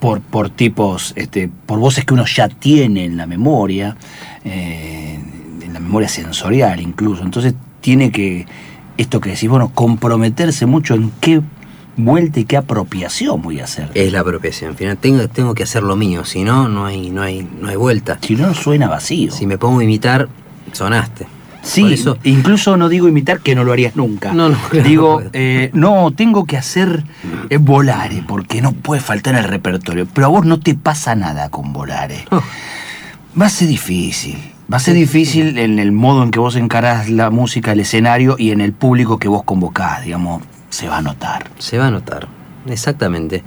por, 0.00 0.20
por 0.20 0.50
tipos, 0.50 1.12
este, 1.16 1.48
por 1.66 1.78
voces 1.78 2.04
que 2.04 2.14
uno 2.14 2.24
ya 2.26 2.48
tiene 2.48 3.04
en 3.04 3.16
la 3.16 3.26
memoria, 3.26 3.96
eh, 4.44 5.18
en 5.62 5.72
la 5.72 5.80
memoria 5.80 6.08
sensorial 6.08 6.80
incluso. 6.80 7.22
Entonces 7.22 7.54
tiene 7.80 8.10
que, 8.10 8.46
esto 8.96 9.20
que 9.20 9.30
decís, 9.30 9.48
bueno, 9.48 9.70
comprometerse 9.74 10.66
mucho 10.66 10.94
en 10.94 11.12
qué 11.20 11.42
vuelta 11.96 12.40
y 12.40 12.44
qué 12.44 12.56
apropiación 12.56 13.42
voy 13.42 13.60
a 13.60 13.64
hacer. 13.64 13.90
Es 13.94 14.12
la 14.12 14.20
apropiación. 14.20 14.70
Al 14.70 14.76
final 14.76 14.96
tengo, 14.96 15.28
tengo 15.28 15.54
que 15.54 15.64
hacer 15.64 15.82
lo 15.82 15.96
mío, 15.96 16.24
si 16.24 16.44
no, 16.44 16.68
no 16.68 16.86
hay, 16.86 17.10
no 17.10 17.22
hay, 17.22 17.46
no 17.60 17.68
hay 17.68 17.76
vuelta. 17.76 18.18
Si 18.22 18.34
no, 18.34 18.54
suena 18.54 18.88
vacío. 18.88 19.30
Si 19.30 19.46
me 19.46 19.58
pongo 19.58 19.80
a 19.80 19.84
imitar, 19.84 20.28
sonaste. 20.72 21.26
Sí, 21.62 21.92
eso, 21.92 22.18
incluso 22.24 22.76
no 22.76 22.88
digo 22.88 23.08
imitar 23.08 23.40
que 23.40 23.54
no 23.54 23.64
lo 23.64 23.72
harías 23.72 23.96
nunca. 23.96 24.32
No, 24.32 24.48
no, 24.48 24.58
claro, 24.70 24.88
digo, 24.88 25.20
no 25.20 25.30
eh, 25.32 25.70
no, 25.72 26.10
tengo 26.12 26.44
que 26.44 26.56
hacer 26.56 27.04
eh, 27.48 27.58
volare, 27.58 28.24
porque 28.26 28.62
no 28.62 28.72
puede 28.72 29.00
faltar 29.00 29.34
en 29.34 29.40
el 29.40 29.48
repertorio. 29.48 30.06
Pero 30.12 30.26
a 30.26 30.30
vos 30.30 30.46
no 30.46 30.58
te 30.60 30.74
pasa 30.74 31.14
nada 31.14 31.50
con 31.50 31.72
volare. 31.72 32.24
Oh. 32.30 32.42
Va 33.40 33.46
a 33.46 33.50
ser 33.50 33.68
difícil. 33.68 34.38
Va 34.72 34.76
a 34.76 34.80
ser 34.80 34.94
difícil 34.94 35.58
en 35.58 35.78
el 35.78 35.92
modo 35.92 36.22
en 36.22 36.30
que 36.30 36.38
vos 36.38 36.56
encarás 36.56 37.10
la 37.10 37.30
música, 37.30 37.72
el 37.72 37.80
escenario 37.80 38.36
y 38.38 38.52
en 38.52 38.60
el 38.60 38.72
público 38.72 39.18
que 39.18 39.28
vos 39.28 39.42
convocás, 39.42 40.04
digamos, 40.04 40.42
se 40.68 40.88
va 40.88 40.98
a 40.98 41.02
notar. 41.02 41.50
se 41.58 41.76
va 41.76 41.88
a 41.88 41.90
notar. 41.90 42.28
Exactamente. 42.68 43.42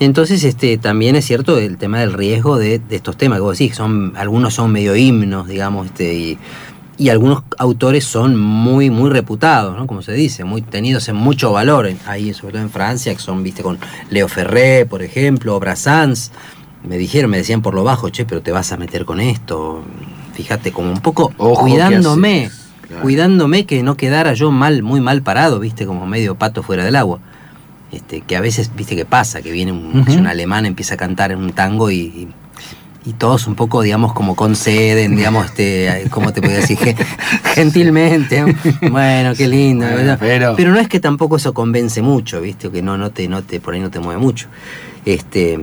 Entonces, 0.00 0.42
este, 0.42 0.76
también 0.78 1.16
es 1.16 1.24
cierto 1.24 1.58
el 1.58 1.76
tema 1.76 2.00
del 2.00 2.12
riesgo 2.12 2.58
de, 2.58 2.78
de 2.78 2.96
estos 2.96 3.16
temas 3.16 3.38
que 3.38 3.42
vos 3.42 3.58
decís, 3.58 3.76
son, 3.76 4.14
algunos 4.16 4.54
son 4.54 4.72
medio 4.72 4.96
himnos, 4.96 5.46
digamos, 5.46 5.86
este, 5.86 6.14
y, 6.14 6.38
y 6.96 7.08
algunos 7.08 7.42
autores 7.58 8.04
son 8.04 8.38
muy, 8.38 8.90
muy 8.90 9.10
reputados, 9.10 9.76
¿no? 9.76 9.86
Como 9.86 10.02
se 10.02 10.12
dice, 10.12 10.44
muy 10.44 10.62
tenidos 10.62 11.08
en 11.08 11.16
mucho 11.16 11.52
valor, 11.52 11.90
ahí 12.06 12.32
sobre 12.34 12.52
todo 12.52 12.62
en 12.62 12.70
Francia, 12.70 13.12
que 13.14 13.20
son, 13.20 13.42
viste, 13.42 13.62
con 13.62 13.78
Leo 14.10 14.28
Ferré, 14.28 14.86
por 14.86 15.02
ejemplo, 15.02 15.58
Brassens. 15.58 16.30
Me 16.86 16.98
dijeron, 16.98 17.30
me 17.30 17.38
decían 17.38 17.62
por 17.62 17.74
lo 17.74 17.82
bajo, 17.82 18.10
che, 18.10 18.24
pero 18.24 18.42
te 18.42 18.52
vas 18.52 18.70
a 18.72 18.76
meter 18.76 19.04
con 19.04 19.20
esto. 19.20 19.82
Fíjate, 20.34 20.70
como 20.72 20.90
un 20.90 21.00
poco 21.00 21.32
Ojo, 21.38 21.64
¿qué 21.64 21.70
cuidándome? 21.70 22.50
Claro. 22.86 23.02
cuidándome 23.02 23.64
que 23.64 23.82
no 23.82 23.96
quedara 23.96 24.34
yo 24.34 24.50
mal, 24.50 24.82
muy 24.82 25.00
mal 25.00 25.22
parado, 25.22 25.58
viste, 25.58 25.86
como 25.86 26.06
medio 26.06 26.34
pato 26.34 26.62
fuera 26.62 26.84
del 26.84 26.96
agua. 26.96 27.18
Este, 27.90 28.20
que 28.20 28.36
a 28.36 28.40
veces, 28.40 28.70
viste 28.76 28.94
que 28.96 29.04
pasa, 29.04 29.40
que 29.40 29.52
viene 29.52 29.72
un, 29.72 30.00
Ujú. 30.00 30.12
un 30.12 30.26
alemán, 30.26 30.66
empieza 30.66 30.94
a 30.94 30.96
cantar 30.96 31.32
en 31.32 31.38
un 31.38 31.52
tango 31.52 31.90
y, 31.90 31.96
y, 31.96 32.28
y 33.06 33.12
todos 33.12 33.46
un 33.46 33.54
poco, 33.54 33.82
digamos, 33.82 34.12
como 34.14 34.34
conceden, 34.34 35.14
digamos, 35.16 35.46
este, 35.46 36.04
¿cómo 36.10 36.32
te 36.32 36.40
podría 36.40 36.60
decir? 36.60 36.78
Gen- 36.78 36.96
Gentilmente. 37.54 38.40
¿no? 38.40 38.54
Bueno, 38.90 39.34
qué 39.34 39.46
lindo. 39.46 39.84
Bueno, 39.86 40.16
¿verdad? 40.20 40.54
pero- 40.56 40.70
no 40.72 40.80
es 40.80 40.88
que 40.88 41.00
tampoco 41.00 41.36
eso 41.36 41.52
convence 41.54 42.00
mucho, 42.02 42.40
viste, 42.40 42.68
o 42.68 42.72
que 42.72 42.82
no, 42.82 42.96
no 42.96 43.10
te, 43.10 43.28
no 43.28 43.42
te, 43.42 43.60
por 43.60 43.74
ahí 43.74 43.80
no 43.80 43.90
te 43.90 44.00
mueve 44.00 44.20
mucho. 44.20 44.48
Este, 45.04 45.58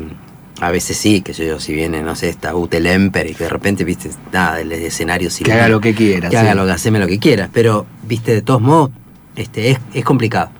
a 0.59 0.69
veces 0.69 0.97
sí, 0.97 1.21
que 1.21 1.33
yo, 1.33 1.59
si 1.59 1.73
viene, 1.73 2.03
no 2.03 2.15
sé, 2.15 2.29
esta 2.29 2.55
Ute 2.55 2.79
Lemper 2.79 3.27
y 3.29 3.33
que 3.33 3.45
de 3.45 3.49
repente, 3.49 3.83
viste, 3.83 4.11
nada, 4.31 4.57
del 4.57 4.71
escenario 4.73 5.31
sí 5.31 5.43
Que 5.43 5.53
haga 5.53 5.67
lo 5.67 5.81
que 5.81 5.95
quiera. 5.95 6.29
que 6.29 6.35
sí. 6.37 6.41
haga 6.41 6.53
lo 6.53 6.65
que 6.65 6.71
haceme 6.73 6.99
lo 6.99 7.07
que 7.07 7.17
quieras, 7.17 7.49
pero 7.51 7.87
viste, 8.07 8.33
de 8.33 8.41
todos 8.43 8.61
modos, 8.61 8.91
este, 9.35 9.71
es, 9.71 9.79
es 9.95 10.03
complicado. 10.05 10.51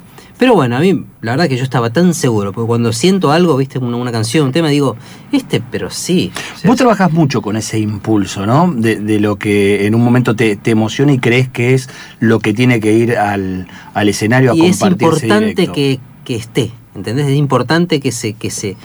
Pero 0.41 0.55
bueno, 0.55 0.75
a 0.75 0.79
mí 0.79 1.05
la 1.21 1.33
verdad 1.33 1.47
que 1.47 1.55
yo 1.55 1.63
estaba 1.63 1.91
tan 1.91 2.15
seguro, 2.15 2.51
porque 2.51 2.65
cuando 2.65 2.91
siento 2.93 3.31
algo, 3.31 3.55
viste, 3.57 3.77
una, 3.77 3.95
una 3.97 4.11
canción, 4.11 4.47
un 4.47 4.51
tema, 4.51 4.69
digo, 4.69 4.95
este, 5.31 5.61
pero 5.61 5.91
sí. 5.91 6.31
O 6.55 6.57
sea, 6.57 6.67
Vos 6.67 6.77
trabajás 6.77 7.11
mucho 7.11 7.43
con 7.43 7.57
ese 7.57 7.77
impulso, 7.77 8.47
¿no? 8.47 8.73
De, 8.75 8.95
de 8.95 9.19
lo 9.19 9.35
que 9.35 9.85
en 9.85 9.93
un 9.93 10.03
momento 10.03 10.35
te, 10.35 10.55
te 10.55 10.71
emociona 10.71 11.13
y 11.13 11.19
crees 11.19 11.47
que 11.47 11.75
es 11.75 11.89
lo 12.19 12.39
que 12.39 12.55
tiene 12.55 12.79
que 12.79 12.91
ir 12.91 13.19
al, 13.19 13.67
al 13.93 14.09
escenario 14.09 14.53
a 14.53 14.55
y 14.55 14.65
es 14.65 14.81
importante 14.81 15.45
directo. 15.45 15.73
que, 15.73 15.99
que 16.25 16.37
esté, 16.37 16.71
¿entendés? 16.95 17.27
Es 17.27 17.37
importante 17.37 17.99
que 17.99 18.11
se, 18.11 18.33
que 18.33 18.49
se, 18.49 18.77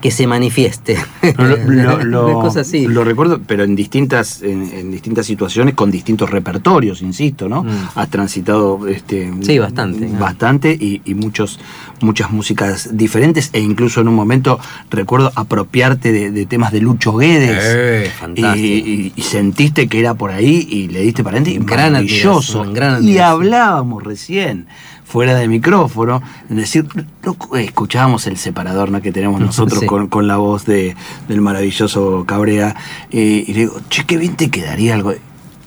que 0.00 0.10
se 0.10 0.26
manifieste. 0.26 0.96
Lo, 1.36 1.56
lo- 1.56 2.04
lo- 2.04 2.26
Una 2.26 2.34
cosa 2.40 2.60
así. 2.60 2.86
lo 2.86 3.04
recuerdo, 3.04 3.40
pero 3.46 3.64
en 3.64 3.76
distintas, 3.76 4.42
en, 4.42 4.70
en 4.72 4.90
distintas 4.90 5.26
situaciones, 5.26 5.74
con 5.74 5.90
distintos 5.90 6.30
repertorios, 6.30 7.02
insisto, 7.02 7.48
¿no? 7.48 7.64
Mm. 7.64 7.68
Has 7.94 8.08
transitado 8.10 8.86
este, 8.88 9.30
Sí, 9.42 9.58
bastante, 9.58 10.06
bastante 10.18 10.72
y, 10.72 11.02
y 11.04 11.14
muchos, 11.14 11.60
muchas 12.00 12.30
músicas 12.32 12.96
diferentes, 12.96 13.50
e 13.52 13.60
incluso 13.60 14.00
en 14.00 14.08
un 14.08 14.14
momento 14.14 14.58
recuerdo 14.90 15.32
apropiarte 15.34 16.12
de, 16.12 16.30
de 16.30 16.46
temas 16.46 16.72
de 16.72 16.80
Lucho 16.80 17.14
Guedes. 17.16 17.58
Eh, 17.62 18.04
Y, 18.06 18.10
fantástico. 18.18 18.66
y- 18.66 19.12
y 19.16 19.22
sentiste 19.22 19.86
que 19.88 20.00
era 20.00 20.14
por 20.14 20.30
ahí 20.30 20.66
y 20.70 20.88
le 20.88 21.02
diste 21.02 21.22
para 21.22 21.36
adelante. 21.38 21.64
Gran 21.64 21.92
maravilloso. 21.92 22.64
gran 22.72 23.04
y 23.06 23.18
hablábamos 23.18 24.02
recién. 24.02 24.66
Fuera 25.10 25.34
de 25.34 25.48
micrófono, 25.48 26.22
en 26.48 26.56
decir, 26.56 26.86
loco, 27.24 27.56
eh, 27.56 27.64
escuchábamos 27.64 28.26
el 28.28 28.36
separador 28.36 28.90
¿no? 28.92 29.02
que 29.02 29.10
tenemos 29.10 29.40
nosotros 29.40 29.80
Sí. 29.80 29.86
con, 29.86 30.06
con 30.06 30.28
la 30.28 30.36
voz 30.36 30.64
de, 30.66 30.94
del 31.28 31.40
maravilloso 31.40 32.24
Cabrea, 32.26 32.76
eh, 33.10 33.44
y 33.46 33.52
le 33.52 33.58
digo, 33.60 33.80
che, 33.88 34.04
qué 34.04 34.16
bien 34.16 34.36
te 34.36 34.50
quedaría 34.50 34.94
algo. 34.94 35.12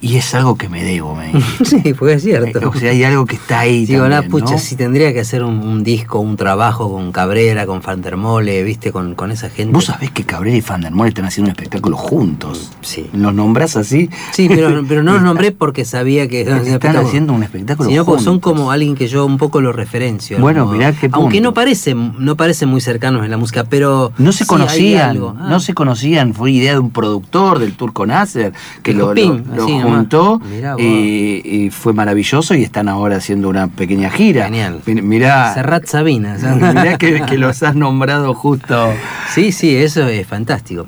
Y 0.05 0.17
es 0.17 0.35
algo 0.35 0.57
que 0.57 0.67
me 0.67 0.83
debo, 0.83 1.15
me. 1.15 1.31
Sí, 1.63 1.93
fue 1.93 2.19
cierto. 2.19 2.69
O 2.69 2.73
sea, 2.75 2.91
hay 2.91 3.05
algo 3.05 3.25
que 3.25 3.35
está 3.37 3.59
ahí. 3.61 3.85
Digo, 3.85 4.01
también, 4.01 4.21
la 4.23 4.27
pucha, 4.27 4.53
¿no? 4.55 4.59
si 4.59 4.75
tendría 4.75 5.13
que 5.13 5.21
hacer 5.21 5.43
un, 5.43 5.59
un 5.59 5.81
disco, 5.81 6.19
un 6.19 6.35
trabajo 6.35 6.91
con 6.91 7.13
Cabrera, 7.13 7.65
con 7.65 7.81
Fantermole, 7.81 8.63
viste, 8.63 8.91
con, 8.91 9.15
con 9.15 9.31
esa 9.31 9.49
gente. 9.49 9.71
Vos 9.73 9.85
sabés 9.85 10.11
que 10.11 10.25
Cabrera 10.25 10.57
y 10.57 10.61
Fandermole 10.61 11.07
están 11.07 11.23
haciendo 11.23 11.47
un 11.51 11.55
espectáculo 11.55 11.95
juntos. 11.95 12.71
Sí. 12.81 13.09
¿Los 13.13 13.33
nombrás 13.33 13.77
así? 13.77 14.09
Sí, 14.33 14.49
pero, 14.49 14.83
pero 14.89 15.03
no 15.03 15.13
los 15.13 15.21
nombré 15.21 15.53
porque 15.53 15.85
sabía 15.85 16.27
que 16.27 16.41
estaban 16.41 16.59
haciendo 16.61 16.75
Están 16.87 16.97
haciendo 17.05 17.33
un 17.33 17.43
espectáculo 17.43 17.89
Sino 17.89 18.03
porque 18.03 18.23
son 18.25 18.33
juntos. 18.35 18.51
como 18.51 18.71
alguien 18.71 18.95
que 18.95 19.07
yo 19.07 19.25
un 19.25 19.37
poco 19.37 19.61
lo 19.61 19.71
referencio. 19.71 20.37
Bueno, 20.39 20.65
mirá 20.65 20.91
qué 20.91 21.07
Aunque 21.13 21.37
punto. 21.37 21.49
no 21.49 21.53
parecen, 21.53 22.13
no 22.19 22.35
parecen 22.35 22.67
muy 22.67 22.81
cercanos 22.81 23.23
en 23.23 23.31
la 23.31 23.37
música, 23.37 23.63
pero. 23.63 24.11
No 24.17 24.33
se 24.33 24.39
sí 24.43 24.49
conocían. 24.49 25.17
Ah, 25.39 25.47
no 25.49 25.61
se 25.61 25.73
conocían, 25.73 26.33
fue 26.33 26.51
idea 26.51 26.73
de 26.73 26.79
un 26.79 26.91
productor 26.91 27.59
del 27.59 27.71
Turco 27.73 28.05
Nasser 28.05 28.51
que 28.81 28.93
Dijo, 28.93 29.13
lo, 29.13 29.13
lo- 29.13 29.33
lo 29.55 29.67
nomás. 29.69 29.92
Juntó 29.97 30.41
y, 30.77 31.69
fue 31.71 31.93
maravilloso 31.93 32.53
y 32.56 32.63
están 32.63 32.89
ahora 32.89 33.17
haciendo 33.17 33.49
una 33.49 33.67
pequeña 33.67 34.10
gira. 34.10 34.45
Genial. 34.45 34.82
Mi- 34.86 35.01
Mirá, 35.01 35.53
Serrat 35.53 35.86
Sabina. 35.86 36.38
mirá 36.56 36.97
que, 36.97 37.21
que 37.21 37.38
los 37.38 37.63
has 37.63 37.75
nombrado 37.75 38.34
justo. 38.34 38.91
Sí, 39.34 39.51
sí, 39.51 39.75
eso 39.75 40.08
es 40.08 40.25
fantástico. 40.27 40.86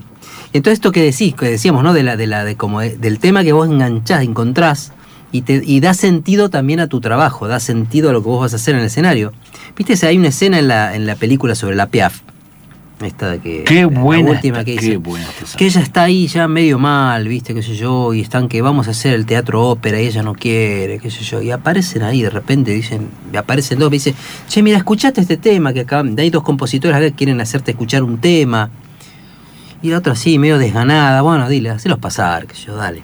Entonces 0.53 0.77
esto 0.79 0.91
que 0.91 1.01
decís, 1.03 1.33
que 1.35 1.45
decíamos, 1.49 1.83
¿no? 1.83 1.93
De 1.93 2.03
la, 2.03 2.15
de 2.17 2.27
la, 2.27 2.43
de 2.45 2.55
como 2.55 2.79
de- 2.81 2.97
del 2.97 3.19
tema 3.19 3.43
que 3.43 3.51
vos 3.51 3.67
enganchás, 3.69 4.23
encontrás, 4.23 4.93
y 5.31 5.41
te, 5.41 5.61
y 5.65 5.81
da 5.81 5.93
sentido 5.93 6.49
también 6.49 6.79
a 6.79 6.87
tu 6.87 7.01
trabajo, 7.01 7.47
da 7.49 7.59
sentido 7.59 8.09
a 8.09 8.13
lo 8.13 8.21
que 8.21 8.29
vos 8.29 8.39
vas 8.41 8.53
a 8.53 8.55
hacer 8.55 8.73
en 8.75 8.79
el 8.81 8.87
escenario. 8.87 9.33
Viste, 9.77 10.05
hay 10.07 10.17
una 10.17 10.29
escena 10.29 10.59
en 10.59 10.69
la, 10.69 10.95
en 10.95 11.05
la 11.05 11.15
película 11.15 11.55
sobre 11.55 11.75
la 11.75 11.87
Piaf. 11.87 12.21
Esta 13.01 13.31
de 13.31 13.39
que. 13.39 13.63
Qué 13.65 13.81
la 13.81 13.87
buena 13.87 14.31
última 14.31 14.63
que 14.63 14.77
qué 14.77 14.97
buena. 14.97 15.25
Que 15.57 15.65
ella 15.65 15.81
está 15.81 16.03
ahí 16.03 16.27
ya 16.27 16.47
medio 16.47 16.79
mal, 16.79 17.27
viste, 17.27 17.53
qué 17.53 17.61
sé 17.61 17.75
yo, 17.75 18.13
y 18.13 18.21
están 18.21 18.47
que 18.47 18.61
vamos 18.61 18.87
a 18.87 18.91
hacer 18.91 19.13
el 19.13 19.25
teatro 19.25 19.67
ópera 19.67 20.01
y 20.01 20.07
ella 20.07 20.23
no 20.23 20.33
quiere, 20.33 20.99
qué 20.99 21.11
sé 21.11 21.23
yo, 21.23 21.41
y 21.41 21.51
aparecen 21.51 22.03
ahí 22.03 22.21
de 22.21 22.29
repente, 22.29 22.71
dicen, 22.71 23.09
aparecen 23.37 23.79
dos, 23.79 23.89
me 23.89 23.97
dicen, 23.97 24.15
che, 24.47 24.63
mira, 24.63 24.77
escuchaste 24.77 25.19
este 25.19 25.35
tema 25.35 25.73
que 25.73 25.81
acá, 25.81 26.03
hay 26.17 26.29
dos 26.29 26.43
compositores 26.43 26.95
acá 26.95 27.07
que 27.07 27.15
quieren 27.15 27.41
hacerte 27.41 27.71
escuchar 27.71 28.01
un 28.01 28.17
tema. 28.19 28.69
Y 29.81 29.89
la 29.89 29.97
otra 29.97 30.13
así, 30.13 30.39
medio 30.39 30.57
desganada, 30.57 31.21
bueno, 31.21 31.49
dile, 31.49 31.71
hacelos 31.71 31.99
pasar, 31.99 32.47
qué 32.47 32.55
sé 32.55 32.67
yo, 32.67 32.75
dale. 32.77 33.01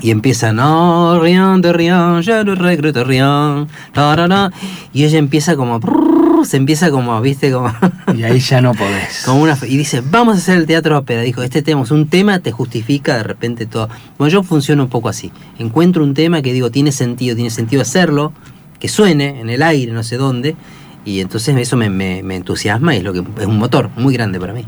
Y 0.00 0.10
empieza, 0.10 0.52
no, 0.54 1.20
Rion 1.20 1.60
de 1.60 1.74
Rion, 1.74 2.22
ya 2.22 2.42
no 2.42 2.54
recruto 2.54 3.04
ra", 3.04 4.50
y 4.94 5.04
ella 5.04 5.18
empieza 5.18 5.56
como, 5.56 5.78
se 6.44 6.56
empieza 6.56 6.90
como, 6.90 7.20
viste, 7.20 7.50
como... 7.52 7.72
Y 8.16 8.22
ahí 8.24 8.40
ya 8.40 8.60
no 8.60 8.72
podés. 8.74 9.22
Como 9.24 9.42
una, 9.42 9.56
y 9.66 9.76
dice, 9.76 10.02
vamos 10.04 10.34
a 10.34 10.38
hacer 10.38 10.58
el 10.58 10.66
teatro 10.66 10.98
ópera. 10.98 11.22
Dijo, 11.22 11.42
este 11.42 11.62
tema 11.62 11.82
es 11.82 11.90
un 11.90 12.08
tema, 12.08 12.40
te 12.40 12.50
justifica 12.52 13.16
de 13.16 13.22
repente 13.22 13.66
todo. 13.66 13.88
Bueno, 14.18 14.32
yo 14.32 14.42
funciono 14.42 14.82
un 14.84 14.88
poco 14.88 15.08
así. 15.08 15.30
Encuentro 15.58 16.02
un 16.02 16.14
tema 16.14 16.42
que 16.42 16.52
digo, 16.52 16.70
tiene 16.70 16.90
sentido, 16.92 17.34
tiene 17.36 17.50
sentido 17.50 17.82
hacerlo, 17.82 18.32
que 18.78 18.88
suene 18.88 19.40
en 19.40 19.48
el 19.50 19.62
aire, 19.62 19.92
no 19.92 20.02
sé 20.02 20.16
dónde. 20.16 20.56
Y 21.04 21.20
entonces 21.20 21.56
eso 21.56 21.76
me, 21.76 21.88
me- 21.88 22.22
me 22.22 22.36
entusiasma 22.36 22.94
y 22.94 22.98
es, 22.98 23.04
lo 23.04 23.12
que, 23.12 23.22
es 23.40 23.46
un 23.46 23.58
motor 23.58 23.90
muy 23.96 24.12
grande 24.14 24.38
para 24.40 24.52
mí. 24.52 24.64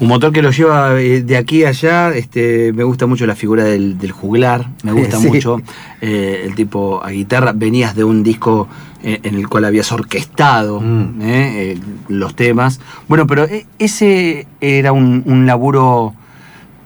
Un 0.00 0.08
motor 0.08 0.32
que 0.32 0.40
lo 0.40 0.50
lleva 0.50 0.98
eh, 0.98 1.22
de 1.22 1.36
aquí 1.36 1.64
a 1.64 1.68
allá. 1.68 2.14
Este, 2.14 2.72
me 2.72 2.84
gusta 2.84 3.04
mucho 3.06 3.26
la 3.26 3.34
figura 3.36 3.64
del, 3.64 3.98
del 3.98 4.12
juglar. 4.12 4.66
Me 4.82 4.92
gusta 4.92 5.18
Sí. 5.20 5.26
mucho 5.28 5.60
eh, 6.00 6.44
el 6.46 6.54
tipo 6.54 7.02
a 7.04 7.10
guitarra. 7.10 7.52
Venías 7.54 7.94
de 7.94 8.04
un 8.04 8.22
disco 8.22 8.66
en 9.22 9.34
el 9.34 9.48
cual 9.48 9.64
habías 9.64 9.92
orquestado 9.92 10.80
Mm. 10.80 11.20
eh, 11.22 11.72
eh, 11.72 11.78
los 12.08 12.34
temas. 12.34 12.80
Bueno, 13.08 13.26
pero 13.26 13.44
eh, 13.44 13.66
ese 13.78 14.46
era 14.60 14.92
un, 14.92 15.22
un 15.26 15.46
laburo 15.46 16.14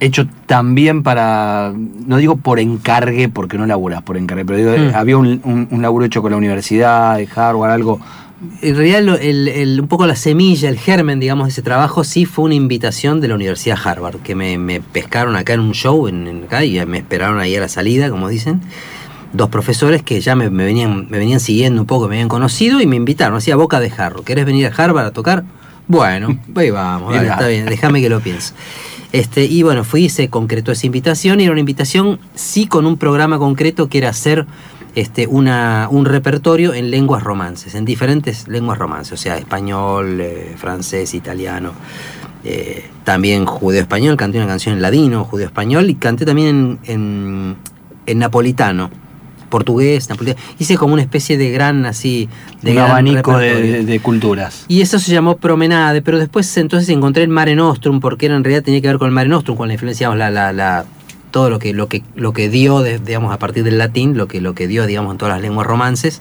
hecho 0.00 0.28
también 0.46 1.02
para, 1.02 1.72
no 1.74 2.16
digo 2.18 2.36
por 2.36 2.60
encargue, 2.60 3.28
porque 3.28 3.58
no 3.58 3.66
laburas 3.66 4.02
por 4.02 4.16
encargue, 4.16 4.44
pero 4.44 4.58
digo, 4.58 4.70
Mm. 4.92 4.94
había 4.94 5.16
un, 5.16 5.40
un- 5.44 5.68
un 5.70 5.82
laburo 5.82 6.04
hecho 6.04 6.22
con 6.22 6.30
la 6.30 6.36
universidad, 6.38 7.16
de 7.18 7.28
Harvard, 7.34 7.72
algo. 7.72 7.98
En 8.62 8.76
realidad, 8.76 9.20
el- 9.20 9.48
el- 9.48 9.80
un 9.80 9.88
poco 9.88 10.06
la 10.06 10.14
semilla, 10.14 10.68
el 10.68 10.78
germen, 10.78 11.18
digamos, 11.18 11.46
de 11.46 11.50
ese 11.50 11.62
trabajo, 11.62 12.04
sí 12.04 12.24
fue 12.24 12.44
una 12.44 12.54
invitación 12.54 13.20
de 13.20 13.26
la 13.26 13.34
Universidad 13.34 13.76
Harvard, 13.84 14.18
que 14.18 14.36
me, 14.36 14.56
me 14.58 14.80
pescaron 14.80 15.34
acá 15.34 15.54
en 15.54 15.60
un 15.60 15.72
show, 15.72 16.06
en, 16.06 16.28
en 16.28 16.44
acá, 16.44 16.64
y 16.64 16.78
me 16.86 16.98
esperaron 16.98 17.40
ahí 17.40 17.56
a 17.56 17.60
la 17.60 17.68
salida, 17.68 18.08
como 18.10 18.28
dicen. 18.28 18.60
Dos 19.32 19.50
profesores 19.50 20.02
que 20.02 20.20
ya 20.20 20.34
me, 20.34 20.48
me 20.50 20.64
venían, 20.64 21.06
me 21.10 21.18
venían 21.18 21.40
siguiendo 21.40 21.82
un 21.82 21.86
poco, 21.86 22.08
me 22.08 22.14
habían 22.16 22.28
conocido 22.28 22.80
y 22.80 22.86
me 22.86 22.96
invitaron, 22.96 23.36
hacía 23.36 23.56
boca 23.56 23.78
de 23.80 23.90
jarro. 23.90 24.22
¿Querés 24.22 24.46
venir 24.46 24.66
a 24.66 24.70
Harvard 24.74 25.06
a 25.06 25.10
tocar? 25.12 25.44
Bueno, 25.86 26.38
ahí 26.56 26.70
vamos, 26.70 27.14
está 27.14 27.46
bien, 27.48 27.66
déjame 27.66 28.00
que 28.00 28.08
lo 28.08 28.20
piense. 28.20 28.54
Este, 29.12 29.44
y 29.44 29.62
bueno, 29.62 29.84
fui, 29.84 30.08
se 30.10 30.28
concretó 30.28 30.72
esa 30.72 30.86
invitación 30.86 31.40
y 31.40 31.44
era 31.44 31.52
una 31.52 31.60
invitación 31.60 32.18
sí 32.34 32.66
con 32.66 32.84
un 32.86 32.98
programa 32.98 33.38
concreto 33.38 33.88
que 33.88 33.98
era 33.98 34.10
hacer 34.10 34.46
este, 34.94 35.26
una, 35.26 35.88
un 35.90 36.04
repertorio 36.04 36.74
en 36.74 36.90
lenguas 36.90 37.22
romances, 37.22 37.74
en 37.74 37.84
diferentes 37.86 38.48
lenguas 38.48 38.78
romances, 38.78 39.12
o 39.12 39.16
sea, 39.16 39.38
español, 39.38 40.20
eh, 40.20 40.54
francés, 40.58 41.14
italiano, 41.14 41.72
eh, 42.44 42.84
también 43.04 43.46
judeo-español, 43.46 44.16
canté 44.16 44.38
una 44.38 44.46
canción 44.46 44.74
en 44.74 44.82
ladino, 44.82 45.24
judeo-español 45.24 45.88
y 45.88 45.94
canté 45.94 46.24
también 46.26 46.78
en, 46.84 46.92
en- 46.94 47.56
en 48.06 48.18
napolitano, 48.18 48.90
portugués, 49.48 50.08
napolitano. 50.08 50.44
Hice 50.58 50.76
como 50.76 50.92
una 50.94 51.02
especie 51.02 51.36
de 51.38 51.50
gran 51.50 51.86
así, 51.86 52.28
de 52.62 52.70
un 52.70 52.76
gran 52.76 52.90
abanico 52.90 53.36
de, 53.38 53.48
repertorio. 53.48 53.72
de- 53.72 53.84
de 53.84 54.00
culturas. 54.00 54.64
Y 54.68 54.80
eso 54.80 54.98
se 54.98 55.12
llamó 55.12 55.36
Promenade, 55.36 56.02
pero 56.02 56.18
después 56.18 56.56
entonces 56.56 56.88
encontré 56.90 57.22
el 57.24 57.28
Mare 57.30 57.54
Nostrum, 57.56 58.00
porque 58.00 58.26
era, 58.26 58.36
en 58.36 58.44
realidad 58.44 58.62
tenía 58.62 58.80
que 58.80 58.88
ver 58.88 58.98
con 58.98 59.06
el 59.08 59.14
Mare 59.14 59.28
Nostrum, 59.28 59.56
con 59.56 59.68
la 59.68 59.74
influencia, 59.74 60.14
la, 60.14 60.30
la, 60.30 60.52
la- 60.52 60.84
todo 61.30 61.50
lo 61.50 61.58
que, 61.58 61.74
lo 61.74 61.88
que, 61.88 62.02
lo 62.14 62.32
que 62.32 62.48
dio, 62.48 62.80
de- 62.80 62.98
digamos, 62.98 63.32
a 63.34 63.38
partir 63.38 63.62
del 63.64 63.76
latín, 63.78 64.16
lo 64.16 64.28
que, 64.28 64.40
lo 64.40 64.54
que 64.54 64.66
dio, 64.66 64.86
digamos, 64.86 65.12
en 65.12 65.18
todas 65.18 65.34
las 65.34 65.42
lenguas 65.42 65.66
romances. 65.66 66.20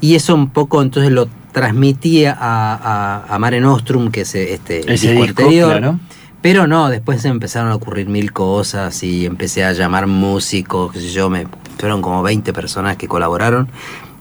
Y 0.00 0.14
eso 0.14 0.34
un 0.34 0.50
poco 0.50 0.80
entonces 0.82 1.10
lo 1.10 1.28
transmitía 1.52 2.36
a, 2.38 3.24
a, 3.28 3.34
a 3.34 3.38
Mare 3.40 3.60
Nostrum, 3.60 4.10
que 4.12 4.20
es 4.20 4.34
este 4.34 4.92
Ese 4.92 5.12
disco, 5.12 5.48
claro. 5.48 5.98
Pero 6.40 6.68
no, 6.68 6.88
después 6.88 7.24
empezaron 7.24 7.72
a 7.72 7.74
ocurrir 7.74 8.08
mil 8.08 8.32
cosas 8.32 9.02
y 9.02 9.26
empecé 9.26 9.64
a 9.64 9.72
llamar 9.72 10.06
músicos, 10.06 10.92
qué 10.92 11.00
sé 11.00 11.08
yo, 11.10 11.28
me, 11.28 11.48
fueron 11.78 12.02
como 12.02 12.22
20 12.22 12.52
personas 12.52 12.96
que 12.96 13.08
colaboraron. 13.08 13.68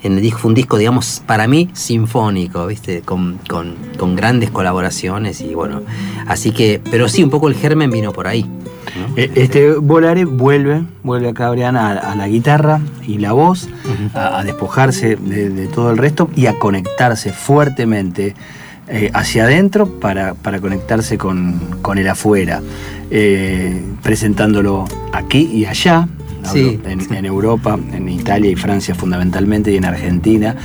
En 0.04 0.14
el 0.14 0.22
disco 0.22 0.40
fue 0.40 0.50
un 0.50 0.56
disco, 0.56 0.78
digamos, 0.78 1.24
para 1.26 1.48
mí 1.48 1.70
sinfónico, 1.74 2.68
¿viste? 2.68 3.02
Con, 3.02 3.40
con, 3.50 3.76
con 3.98 4.16
grandes 4.16 4.52
colaboraciones 4.52 5.42
y 5.42 5.56
bueno, 5.56 5.82
así 6.28 6.52
que, 6.52 6.80
pero 6.92 7.10
sí, 7.10 7.24
un 7.24 7.32
poco 7.32 7.48
el 7.48 7.56
germen 7.56 7.90
vino 7.90 8.14
por 8.14 8.28
ahí. 8.28 8.44
¿no? 8.44 9.18
Eh, 9.18 9.32
Este 9.36 9.74
Volare 9.74 10.26
vuelve, 10.26 10.84
vuelve 11.04 11.30
acá 11.30 11.50
Briana 11.50 11.90
a, 11.94 12.12
a 12.12 12.16
la 12.16 12.28
guitarra 12.28 12.80
y 13.08 13.18
la 13.18 13.34
voz, 13.34 13.70
a, 14.14 14.38
a 14.40 14.44
despojarse 14.44 15.16
de, 15.16 15.50
de 15.50 15.68
todo 15.68 15.90
el 15.90 15.98
resto 15.98 16.30
y 16.36 16.46
a 16.46 16.60
conectarse 16.60 17.34
fuertemente 17.34 18.36
eh, 18.90 19.10
hacia 19.14 19.44
adentro 19.46 19.88
para, 20.00 20.36
para 20.36 20.62
conectarse 20.62 21.18
con, 21.18 21.60
con 21.82 21.98
el 21.98 22.08
afuera, 22.08 22.62
eh, 23.10 23.84
presentándolo 24.04 24.86
aquí 25.12 25.50
y 25.52 25.66
allá. 25.66 26.08
Sí, 26.52 26.80
en, 26.86 27.02
sí. 27.02 27.08
en 27.16 27.26
Europa, 27.26 27.78
en 27.94 28.10
Italia 28.10 28.50
y 28.52 28.56
Francia 28.56 28.96
fundamentalmente 28.96 29.72
y 29.72 29.78
en 29.78 29.86
Argentina. 29.86 30.56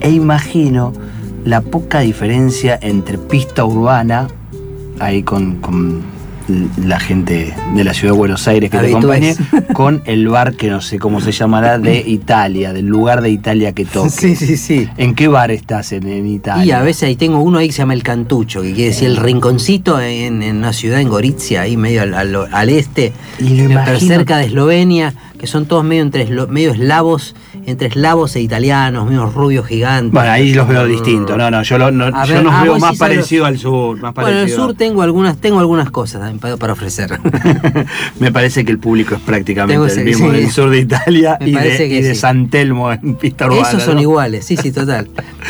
E 0.00 0.10
imagino 0.10 0.92
la 1.44 1.60
poca 1.62 2.00
diferencia 2.00 2.78
entre 2.82 3.18
pista 3.18 3.64
urbana, 3.64 4.28
ahí 4.98 5.22
con, 5.22 5.56
con 5.56 6.02
la 6.84 6.98
gente 6.98 7.54
de 7.76 7.84
la 7.84 7.94
ciudad 7.94 8.12
de 8.12 8.18
Buenos 8.18 8.48
Aires 8.48 8.70
que 8.72 8.78
te 8.78 8.88
acompañe, 8.88 9.36
con 9.72 10.02
el 10.04 10.26
bar 10.26 10.54
que 10.56 10.68
no 10.68 10.80
sé 10.80 10.98
cómo 10.98 11.20
se 11.20 11.30
llamará 11.30 11.78
de 11.78 12.00
Italia, 12.04 12.72
del 12.72 12.86
lugar 12.86 13.22
de 13.22 13.30
Italia 13.30 13.72
que 13.72 13.84
toque. 13.84 14.10
Sí, 14.10 14.34
sí, 14.34 14.56
sí. 14.56 14.88
¿En 14.96 15.14
qué 15.14 15.28
bar 15.28 15.52
estás 15.52 15.92
en, 15.92 16.08
en 16.08 16.26
Italia? 16.26 16.64
Y 16.64 16.70
a 16.72 16.82
veces 16.82 17.04
ahí 17.04 17.14
tengo 17.14 17.40
uno 17.40 17.58
ahí 17.58 17.68
que 17.68 17.72
se 17.72 17.78
llama 17.78 17.94
El 17.94 18.02
Cantucho, 18.02 18.62
que 18.62 18.72
quiere 18.72 18.90
decir 18.90 19.06
el 19.08 19.16
rinconcito 19.16 20.00
en, 20.00 20.42
en 20.42 20.56
una 20.56 20.72
ciudad 20.72 21.00
en 21.00 21.08
Gorizia, 21.08 21.60
ahí 21.62 21.76
medio 21.76 22.02
al, 22.02 22.14
al- 22.14 22.48
al 22.52 22.68
este, 22.68 23.12
Y 23.38 23.68
pero 23.68 24.00
cerca 24.00 24.38
de 24.38 24.46
Eslovenia, 24.46 25.14
que 25.40 25.46
son 25.46 25.64
todos 25.64 25.82
medio 25.82 26.02
entre 26.02 26.26
medio 26.48 26.72
eslavos, 26.72 27.34
entre 27.64 27.88
eslavos 27.88 28.36
e 28.36 28.42
italianos, 28.42 29.06
medio 29.06 29.24
rubios 29.24 29.66
gigantes. 29.66 30.12
Bueno, 30.12 30.30
ahí 30.30 30.52
los 30.52 30.68
veo 30.68 30.84
distintos. 30.84 31.34
No, 31.34 31.50
no, 31.50 31.62
yo, 31.62 31.78
lo- 31.78 31.90
no, 31.90 32.10
yo 32.26 32.34
ver, 32.34 32.44
los 32.44 32.52
ah, 32.52 32.62
veo 32.62 32.78
más 32.78 32.90
sí 32.90 32.96
sabes 32.98 33.16
parecido 33.16 33.46
al 33.46 33.56
sur. 33.56 33.98
Más 34.02 34.12
Bueno, 34.12 34.28
en 34.28 34.36
el 34.36 34.50
sur 34.50 34.74
tengo 34.74 35.00
algunas, 35.00 35.38
tengo 35.38 35.58
algunas 35.58 35.90
cosas 35.90 36.20
también 36.20 36.40
para, 36.40 36.58
para 36.58 36.74
ofrecer. 36.74 37.18
Me 38.20 38.30
parece 38.30 38.66
que 38.66 38.70
el 38.70 38.78
público 38.78 39.14
es 39.14 39.22
prácticamente 39.22 39.94
el 39.94 40.04
mismo 40.04 40.30
sí. 40.30 40.36
del 40.36 40.50
sur 40.50 40.68
de 40.68 40.80
Italia 40.80 41.38
Me 41.40 41.48
y 41.48 41.54
de, 41.54 41.86
y 41.86 42.02
de. 42.02 42.14
San 42.14 42.50
Telmo 42.50 42.92
en 42.92 43.14
pista 43.14 43.46
urbana. 43.46 43.66
Esos 43.66 43.82
son 43.82 43.94
¿no? 43.94 44.02
iguales, 44.02 44.44
sí, 44.44 44.58
sí, 44.58 44.72
total. 44.72 45.08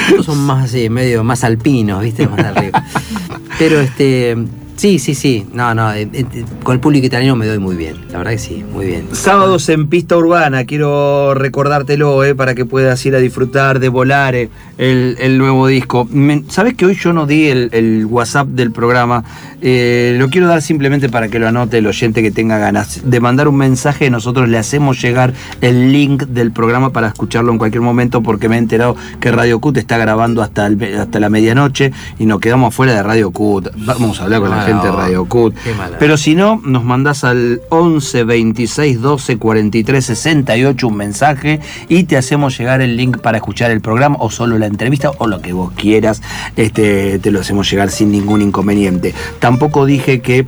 Estos 0.09 0.26
son 0.26 0.38
más 0.38 0.66
así, 0.66 0.88
medio 0.88 1.24
más 1.24 1.42
alpinos, 1.42 2.00
¿viste? 2.00 2.29
Más 2.29 2.44
arriba. 2.44 2.85
Pero 3.59 3.81
este. 3.81 4.37
Sí, 4.80 4.98
sí, 4.98 5.14
sí. 5.14 5.46
No, 5.52 5.74
no. 5.74 5.92
eh, 5.92 6.08
eh, 6.10 6.24
con 6.62 6.72
el 6.72 6.80
público 6.80 7.06
italiano 7.06 7.36
me 7.36 7.46
doy 7.46 7.58
muy 7.58 7.76
bien. 7.76 7.96
La 8.10 8.16
verdad 8.16 8.30
que 8.32 8.38
sí, 8.38 8.64
muy 8.72 8.86
bien. 8.86 9.08
Sábados 9.12 9.68
en 9.68 9.88
pista 9.88 10.16
urbana, 10.16 10.64
quiero 10.64 11.34
recordártelo, 11.34 12.24
eh, 12.24 12.34
para 12.34 12.54
que 12.54 12.64
puedas 12.64 13.04
ir 13.04 13.14
a 13.14 13.18
disfrutar 13.18 13.78
de 13.78 13.90
Volare, 13.90 14.48
el, 14.78 15.18
el 15.20 15.36
nuevo 15.36 15.66
disco. 15.66 16.08
Me- 16.10 16.44
¿Sabes 16.48 16.72
que 16.72 16.86
hoy 16.86 16.94
yo 16.94 17.12
no 17.12 17.26
di 17.26 17.48
el, 17.48 17.68
el 17.72 18.06
WhatsApp 18.06 18.48
del 18.48 18.72
programa? 18.72 19.22
Eh, 19.60 20.16
lo 20.18 20.30
quiero 20.30 20.46
dar 20.48 20.62
simplemente 20.62 21.10
para 21.10 21.28
que 21.28 21.38
lo 21.38 21.46
anote 21.46 21.76
el 21.76 21.86
oyente 21.86 22.22
que 22.22 22.30
tenga 22.30 22.56
ganas 22.56 23.02
de 23.04 23.20
mandar 23.20 23.48
un 23.48 23.56
mensaje. 23.58 24.08
Nosotros 24.08 24.48
le 24.48 24.56
hacemos 24.56 24.98
llegar 25.02 25.34
el 25.60 25.92
link 25.92 26.22
del 26.22 26.52
programa 26.52 26.88
para 26.90 27.08
escucharlo 27.08 27.52
en 27.52 27.58
cualquier 27.58 27.82
momento, 27.82 28.22
porque 28.22 28.48
me 28.48 28.54
he 28.56 28.58
enterado 28.58 28.96
que 29.20 29.30
Radio 29.30 29.60
Cut 29.60 29.76
está 29.76 29.98
grabando 29.98 30.40
hasta, 30.40 30.66
el 30.66 30.82
hasta 30.98 31.20
la 31.20 31.28
medianoche 31.28 31.92
y 32.18 32.24
nos 32.24 32.40
quedamos 32.40 32.74
fuera 32.74 32.94
de 32.94 33.02
Radio 33.02 33.30
Cut. 33.30 33.68
Vamos 33.84 34.18
a 34.20 34.24
hablar 34.24 34.40
con 34.40 34.48
la 34.48 34.56
Mala 34.56 34.69
gente 34.72 34.87
de. 34.87 34.92
Radio 34.92 35.24
Cut. 35.24 35.54
Pero 35.98 36.16
si 36.16 36.35
no, 36.35 36.61
nos 36.64 36.85
mandás 36.85 37.24
al 37.24 37.61
11 37.68 38.24
26 38.24 39.00
12 39.00 39.38
43 39.38 40.04
68 40.04 40.88
un 40.88 40.96
mensaje 40.96 41.61
y 41.88 42.04
te 42.04 42.16
hacemos 42.16 42.56
llegar 42.59 42.80
el 42.80 42.96
link 42.96 43.18
para 43.18 43.38
escuchar 43.38 43.70
el 43.70 43.80
programa 43.80 44.16
o 44.20 44.30
solo 44.30 44.59
la 44.59 44.66
entrevista 44.66 45.11
o 45.18 45.26
lo 45.26 45.40
que 45.40 45.52
vos 45.52 45.72
quieras. 45.72 46.22
Este, 46.56 47.18
te 47.18 47.30
lo 47.30 47.40
hacemos 47.40 47.70
llegar 47.70 47.90
sin 47.90 48.11
ningún 48.12 48.42
inconveniente. 48.42 49.14
Tampoco 49.38 49.87
dije 49.87 50.20
que. 50.20 50.46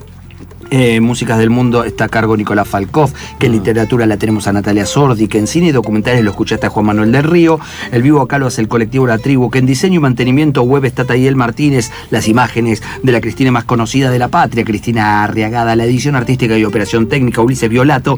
Eh, 0.72 1.00
Músicas 1.02 1.38
del 1.38 1.50
Mundo 1.50 1.84
está 1.84 2.04
a 2.04 2.08
cargo 2.08 2.34
Nicolás 2.34 2.66
Falkov, 2.66 3.12
que 3.38 3.46
en 3.46 3.52
literatura 3.52 4.06
la 4.06 4.16
tenemos 4.16 4.48
a 4.48 4.54
Natalia 4.54 4.86
Sordi, 4.86 5.28
que 5.28 5.36
en 5.38 5.46
cine 5.46 5.66
y 5.66 5.72
documentales 5.72 6.24
lo 6.24 6.30
escuchaste 6.30 6.66
a 6.66 6.70
Juan 6.70 6.86
Manuel 6.86 7.12
del 7.12 7.24
Río, 7.24 7.60
el 7.90 8.02
vivo 8.02 8.22
acá 8.22 8.38
lo 8.38 8.46
hace 8.46 8.62
el 8.62 8.68
colectivo 8.68 9.06
La 9.06 9.18
Tribu, 9.18 9.50
que 9.50 9.58
en 9.58 9.66
diseño 9.66 9.96
y 9.96 9.98
mantenimiento 9.98 10.62
web 10.62 10.86
está 10.86 11.04
Tayel 11.04 11.36
Martínez, 11.36 11.90
las 12.08 12.26
imágenes 12.26 12.82
de 13.02 13.12
la 13.12 13.20
Cristina 13.20 13.52
más 13.52 13.64
conocida 13.64 14.10
de 14.10 14.18
la 14.18 14.28
patria, 14.28 14.64
Cristina 14.64 15.22
Arriagada, 15.22 15.76
la 15.76 15.84
edición 15.84 16.16
artística 16.16 16.56
y 16.56 16.64
operación 16.64 17.06
técnica 17.06 17.42
Ulises 17.42 17.68
Violato, 17.68 18.16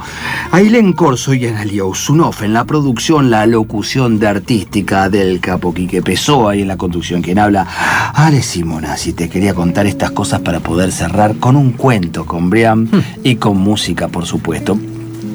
Ailén 0.52 0.92
Corso 0.92 1.34
y 1.34 1.48
Analia 1.48 1.84
Usunov 1.84 2.36
en 2.44 2.52
la 2.52 2.64
producción, 2.64 3.32
la 3.32 3.46
locución 3.46 4.20
de 4.20 4.28
artística 4.28 5.08
del 5.08 5.40
capo 5.40 5.74
Quique 5.74 6.02
Pessoa 6.02 6.54
y 6.54 6.62
en 6.62 6.68
la 6.68 6.76
conducción 6.76 7.20
quien 7.20 7.40
habla, 7.40 7.66
Ale 8.14 8.42
Simona, 8.42 8.96
si 8.96 9.12
te 9.12 9.28
quería 9.28 9.54
contar 9.54 9.86
estas 9.86 10.12
cosas 10.12 10.40
para 10.42 10.60
poder 10.60 10.92
cerrar 10.92 11.34
con 11.38 11.56
un 11.56 11.72
cuento, 11.72 12.24
con 12.24 12.43
Brian 12.50 12.88
y 13.22 13.36
con 13.36 13.58
música, 13.58 14.08
por 14.08 14.26
supuesto. 14.26 14.78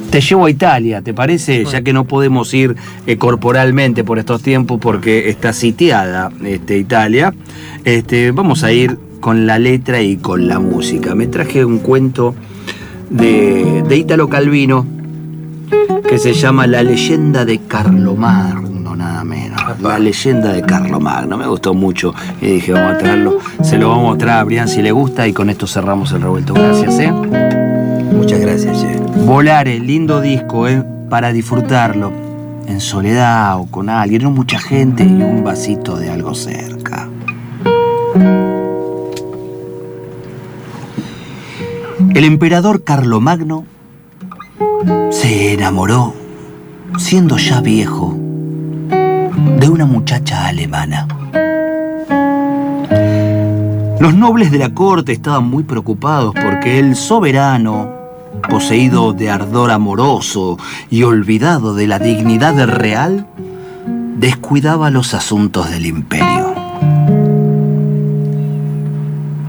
Te 0.09 0.21
llevo 0.21 0.45
a 0.47 0.49
Italia, 0.49 1.03
¿te 1.03 1.13
parece? 1.13 1.65
Ya 1.65 1.83
que 1.83 1.93
no 1.93 2.05
podemos 2.05 2.51
ir 2.55 2.75
eh, 3.05 3.17
corporalmente 3.17 4.03
por 4.03 4.17
estos 4.17 4.41
tiempos 4.41 4.79
porque 4.81 5.29
está 5.29 5.53
sitiada 5.53 6.31
este, 6.43 6.77
Italia. 6.77 7.33
Este, 7.85 8.31
vamos 8.31 8.63
a 8.63 8.71
ir 8.71 8.97
con 9.19 9.45
la 9.45 9.59
letra 9.59 10.01
y 10.01 10.17
con 10.17 10.47
la 10.47 10.59
música. 10.59 11.13
Me 11.13 11.27
traje 11.27 11.63
un 11.63 11.77
cuento 11.77 12.33
de, 13.11 13.83
de 13.87 13.97
Italo 13.97 14.29
Calvino 14.29 14.85
que 16.07 16.17
se 16.17 16.33
llama 16.33 16.65
La 16.65 16.81
leyenda 16.81 17.45
de 17.45 17.59
Carlomagno, 17.59 18.78
nada 19.09 19.23
menos. 19.23 19.59
La 19.81 19.99
leyenda 19.99 20.53
de 20.53 20.61
Carlomagno. 20.61 21.37
Me 21.37 21.47
gustó 21.47 21.73
mucho 21.73 22.13
y 22.41 22.47
dije, 22.53 22.73
vamos 22.73 22.93
a 22.93 22.97
traerlo. 22.97 23.39
Se 23.63 23.77
lo 23.77 23.89
vamos 23.89 24.03
a 24.03 24.07
mostrar 24.09 24.39
a 24.39 24.43
Brian 24.43 24.67
si 24.67 24.81
le 24.81 24.91
gusta 24.91 25.27
y 25.27 25.33
con 25.33 25.49
esto 25.49 25.65
cerramos 25.67 26.11
el 26.11 26.21
revuelto. 26.21 26.53
Gracias, 26.53 26.99
¿eh? 26.99 27.11
Muchas 27.11 28.39
gracias, 28.39 28.81
Che. 28.81 28.99
Volare, 29.25 29.79
lindo 29.79 30.21
disco, 30.21 30.67
¿eh? 30.67 30.83
Para 31.09 31.31
disfrutarlo. 31.33 32.11
En 32.67 32.79
soledad 32.79 33.59
o 33.59 33.65
con 33.65 33.89
alguien, 33.89 34.21
no 34.21 34.31
mucha 34.31 34.59
gente 34.59 35.03
y 35.03 35.21
un 35.23 35.43
vasito 35.43 35.97
de 35.97 36.11
algo 36.11 36.35
cerca. 36.35 37.09
El 42.13 42.23
emperador 42.25 42.83
Carlomagno 42.83 43.65
se 45.09 45.53
enamoró, 45.53 46.13
siendo 46.97 47.37
ya 47.37 47.61
viejo, 47.61 48.18
una 49.79 49.85
muchacha 49.85 50.47
alemana. 50.47 51.07
Los 53.97 54.13
nobles 54.13 54.51
de 54.51 54.57
la 54.57 54.73
corte 54.73 55.13
estaban 55.13 55.49
muy 55.49 55.63
preocupados 55.63 56.35
porque 56.35 56.79
el 56.79 56.97
soberano, 56.97 57.89
poseído 58.49 59.13
de 59.13 59.29
ardor 59.29 59.71
amoroso 59.71 60.57
y 60.89 61.03
olvidado 61.03 61.75
de 61.75 61.87
la 61.87 61.97
dignidad 61.97 62.61
real, 62.67 63.25
descuidaba 64.17 64.89
los 64.89 65.13
asuntos 65.13 65.71
del 65.71 65.85
imperio. 65.85 66.53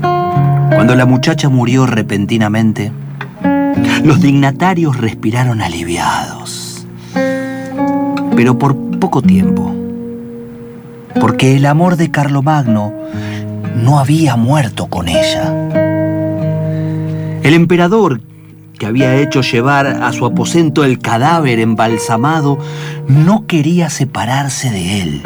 Cuando 0.01 0.95
la 0.95 1.07
muchacha 1.07 1.49
murió 1.49 1.87
repentinamente, 1.87 2.93
los 4.05 4.21
dignatarios 4.21 4.97
respiraron 4.97 5.61
aliviados, 5.61 6.87
pero 8.37 8.57
por 8.57 8.77
poco 9.01 9.23
tiempo, 9.23 9.80
porque 11.19 11.57
el 11.57 11.67
amor 11.67 11.97
de 11.97 12.11
Carlomagno 12.11 12.93
no 13.75 13.99
había 13.99 14.37
muerto 14.37 14.87
con 14.87 15.09
ella. 15.09 15.53
El 17.43 17.55
emperador, 17.55 18.21
que 18.79 18.87
había 18.87 19.17
hecho 19.17 19.41
llevar 19.43 19.87
a 19.87 20.13
su 20.13 20.27
aposento 20.27 20.85
el 20.85 20.99
cadáver 20.99 21.59
embalsamado, 21.59 22.59
no 23.09 23.47
quería 23.47 23.91
separarse 23.91 24.71
de 24.71 25.03
él. 25.03 25.23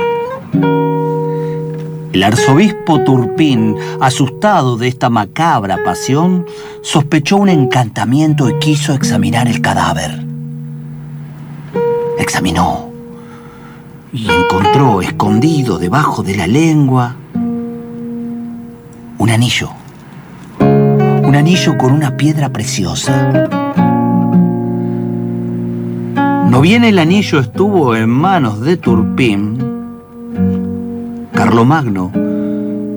El 2.13 2.23
arzobispo 2.23 3.01
Turpín, 3.01 3.77
asustado 4.01 4.77
de 4.77 4.87
esta 4.87 5.11
macabra 5.11 5.83
pasión, 5.85 6.47
sospechó 6.83 7.37
un 7.37 7.49
encantamiento 7.49 8.49
y 8.49 8.59
quiso 8.61 8.95
examinar 8.95 9.49
el 9.49 9.61
cadáver. 9.61 10.25
Examinó 12.19 12.94
y 14.15 14.31
encontró 14.31 15.03
escondido 15.03 15.79
debajo 15.79 16.23
de 16.23 16.37
la 16.37 16.47
lengua 16.47 17.17
un 19.19 19.31
anillo. 19.31 19.71
Un 20.61 21.35
anillo 21.35 21.77
con 21.77 21.93
una 21.93 22.17
piedra 22.17 22.51
preciosa. 22.51 23.49
No 26.49 26.61
bien 26.61 26.85
el 26.85 27.01
anillo 27.01 27.41
estuvo 27.41 27.97
en 27.97 28.09
manos 28.09 28.61
de 28.61 28.77
Turpín, 28.77 29.59
Carlomagno 31.33 32.13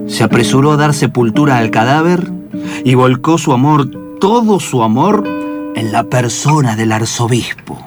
se 0.08 0.24
apresuró 0.24 0.74
a 0.74 0.78
dar 0.78 0.94
sepultura 0.94 1.58
al 1.58 1.72
cadáver 1.72 2.32
y 2.86 2.94
volcó 2.94 3.40
su 3.40 3.54
amor, 3.54 3.90
todo 4.20 4.60
su 4.60 4.84
amor, 4.84 5.28
en 5.76 5.92
la 5.92 6.04
persona 6.04 6.76
del 6.76 6.92
arzobispo. 6.92 7.80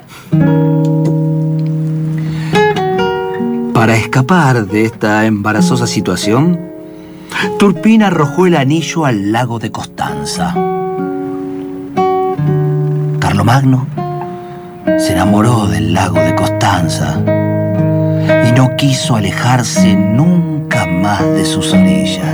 Para 3.81 3.95
escapar 3.95 4.67
de 4.67 4.85
esta 4.85 5.25
embarazosa 5.25 5.87
situación, 5.87 6.69
Turpín 7.57 8.03
arrojó 8.03 8.45
el 8.45 8.55
anillo 8.55 9.05
al 9.05 9.31
lago 9.31 9.57
de 9.57 9.71
Costanza. 9.71 10.53
Carlomagno 13.19 13.87
se 14.99 15.13
enamoró 15.13 15.65
del 15.65 15.95
lago 15.95 16.19
de 16.19 16.35
Costanza 16.35 17.23
y 18.47 18.51
no 18.51 18.75
quiso 18.77 19.15
alejarse 19.15 19.95
nunca 19.95 20.85
más 20.85 21.23
de 21.23 21.43
sus 21.43 21.73
orillas. 21.73 22.30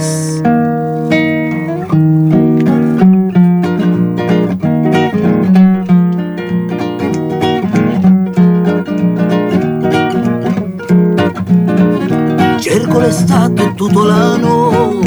L'anno 14.05 14.99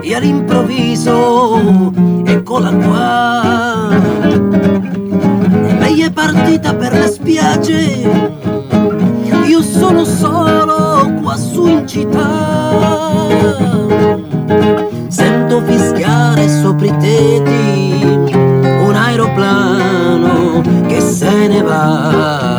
e 0.00 0.14
all'improvviso 0.14 1.92
eccola 2.24 2.70
qua. 2.72 3.88
Lei 5.78 6.02
è 6.02 6.10
partita 6.10 6.74
per 6.74 6.92
le 6.92 7.08
spiagge, 7.08 8.08
io 9.46 9.62
sono 9.62 10.04
solo 10.04 11.10
qua 11.22 11.36
su 11.36 11.66
in 11.66 11.88
città. 11.88 13.26
Sento 15.08 15.62
fischiare 15.62 16.48
sopra 16.48 16.86
i 16.86 16.96
tetti 16.98 18.34
un 18.34 18.94
aeroplano 18.94 20.62
che 20.86 21.00
se 21.00 21.48
ne 21.48 21.62
va. 21.62 22.56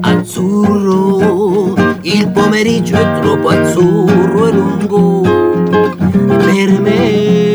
Azzurro, 0.00 1.74
il 2.02 2.30
pomeriggio 2.30 2.96
è 2.96 3.20
troppo 3.20 3.48
azzurro 3.48 4.13
porgo 4.86 5.22
per 6.38 6.80
me 6.80 7.54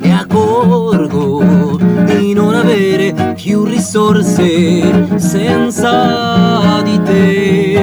e 0.00 0.10
accorgo 0.10 1.78
di 2.04 2.32
non 2.32 2.54
avere 2.54 3.34
più 3.34 3.64
risorse 3.64 5.18
senza 5.18 6.82
di 6.82 7.00
te. 7.02 7.74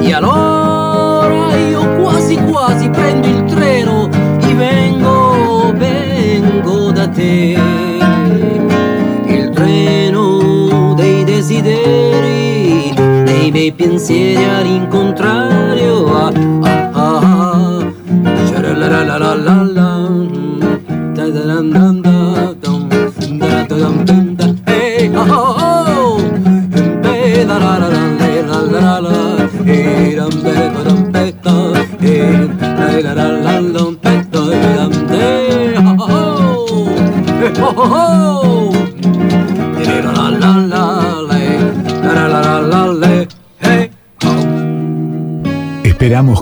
E 0.00 0.12
allora 0.12 1.56
io 1.56 1.96
quasi 2.02 2.36
quasi 2.36 2.90
prendo 2.90 3.26
il 3.26 3.44
treno 3.44 4.08
e 4.40 4.54
vengo, 4.54 5.72
vengo 5.76 6.90
da 6.90 7.08
te. 7.08 7.58
Il 9.26 9.50
treno 9.50 10.94
dei 10.94 11.24
desideri, 11.24 12.92
dei 13.24 13.50
miei 13.50 13.72
pensieri 13.72 14.44
a 14.44 14.60
rincontrare. 14.60 15.43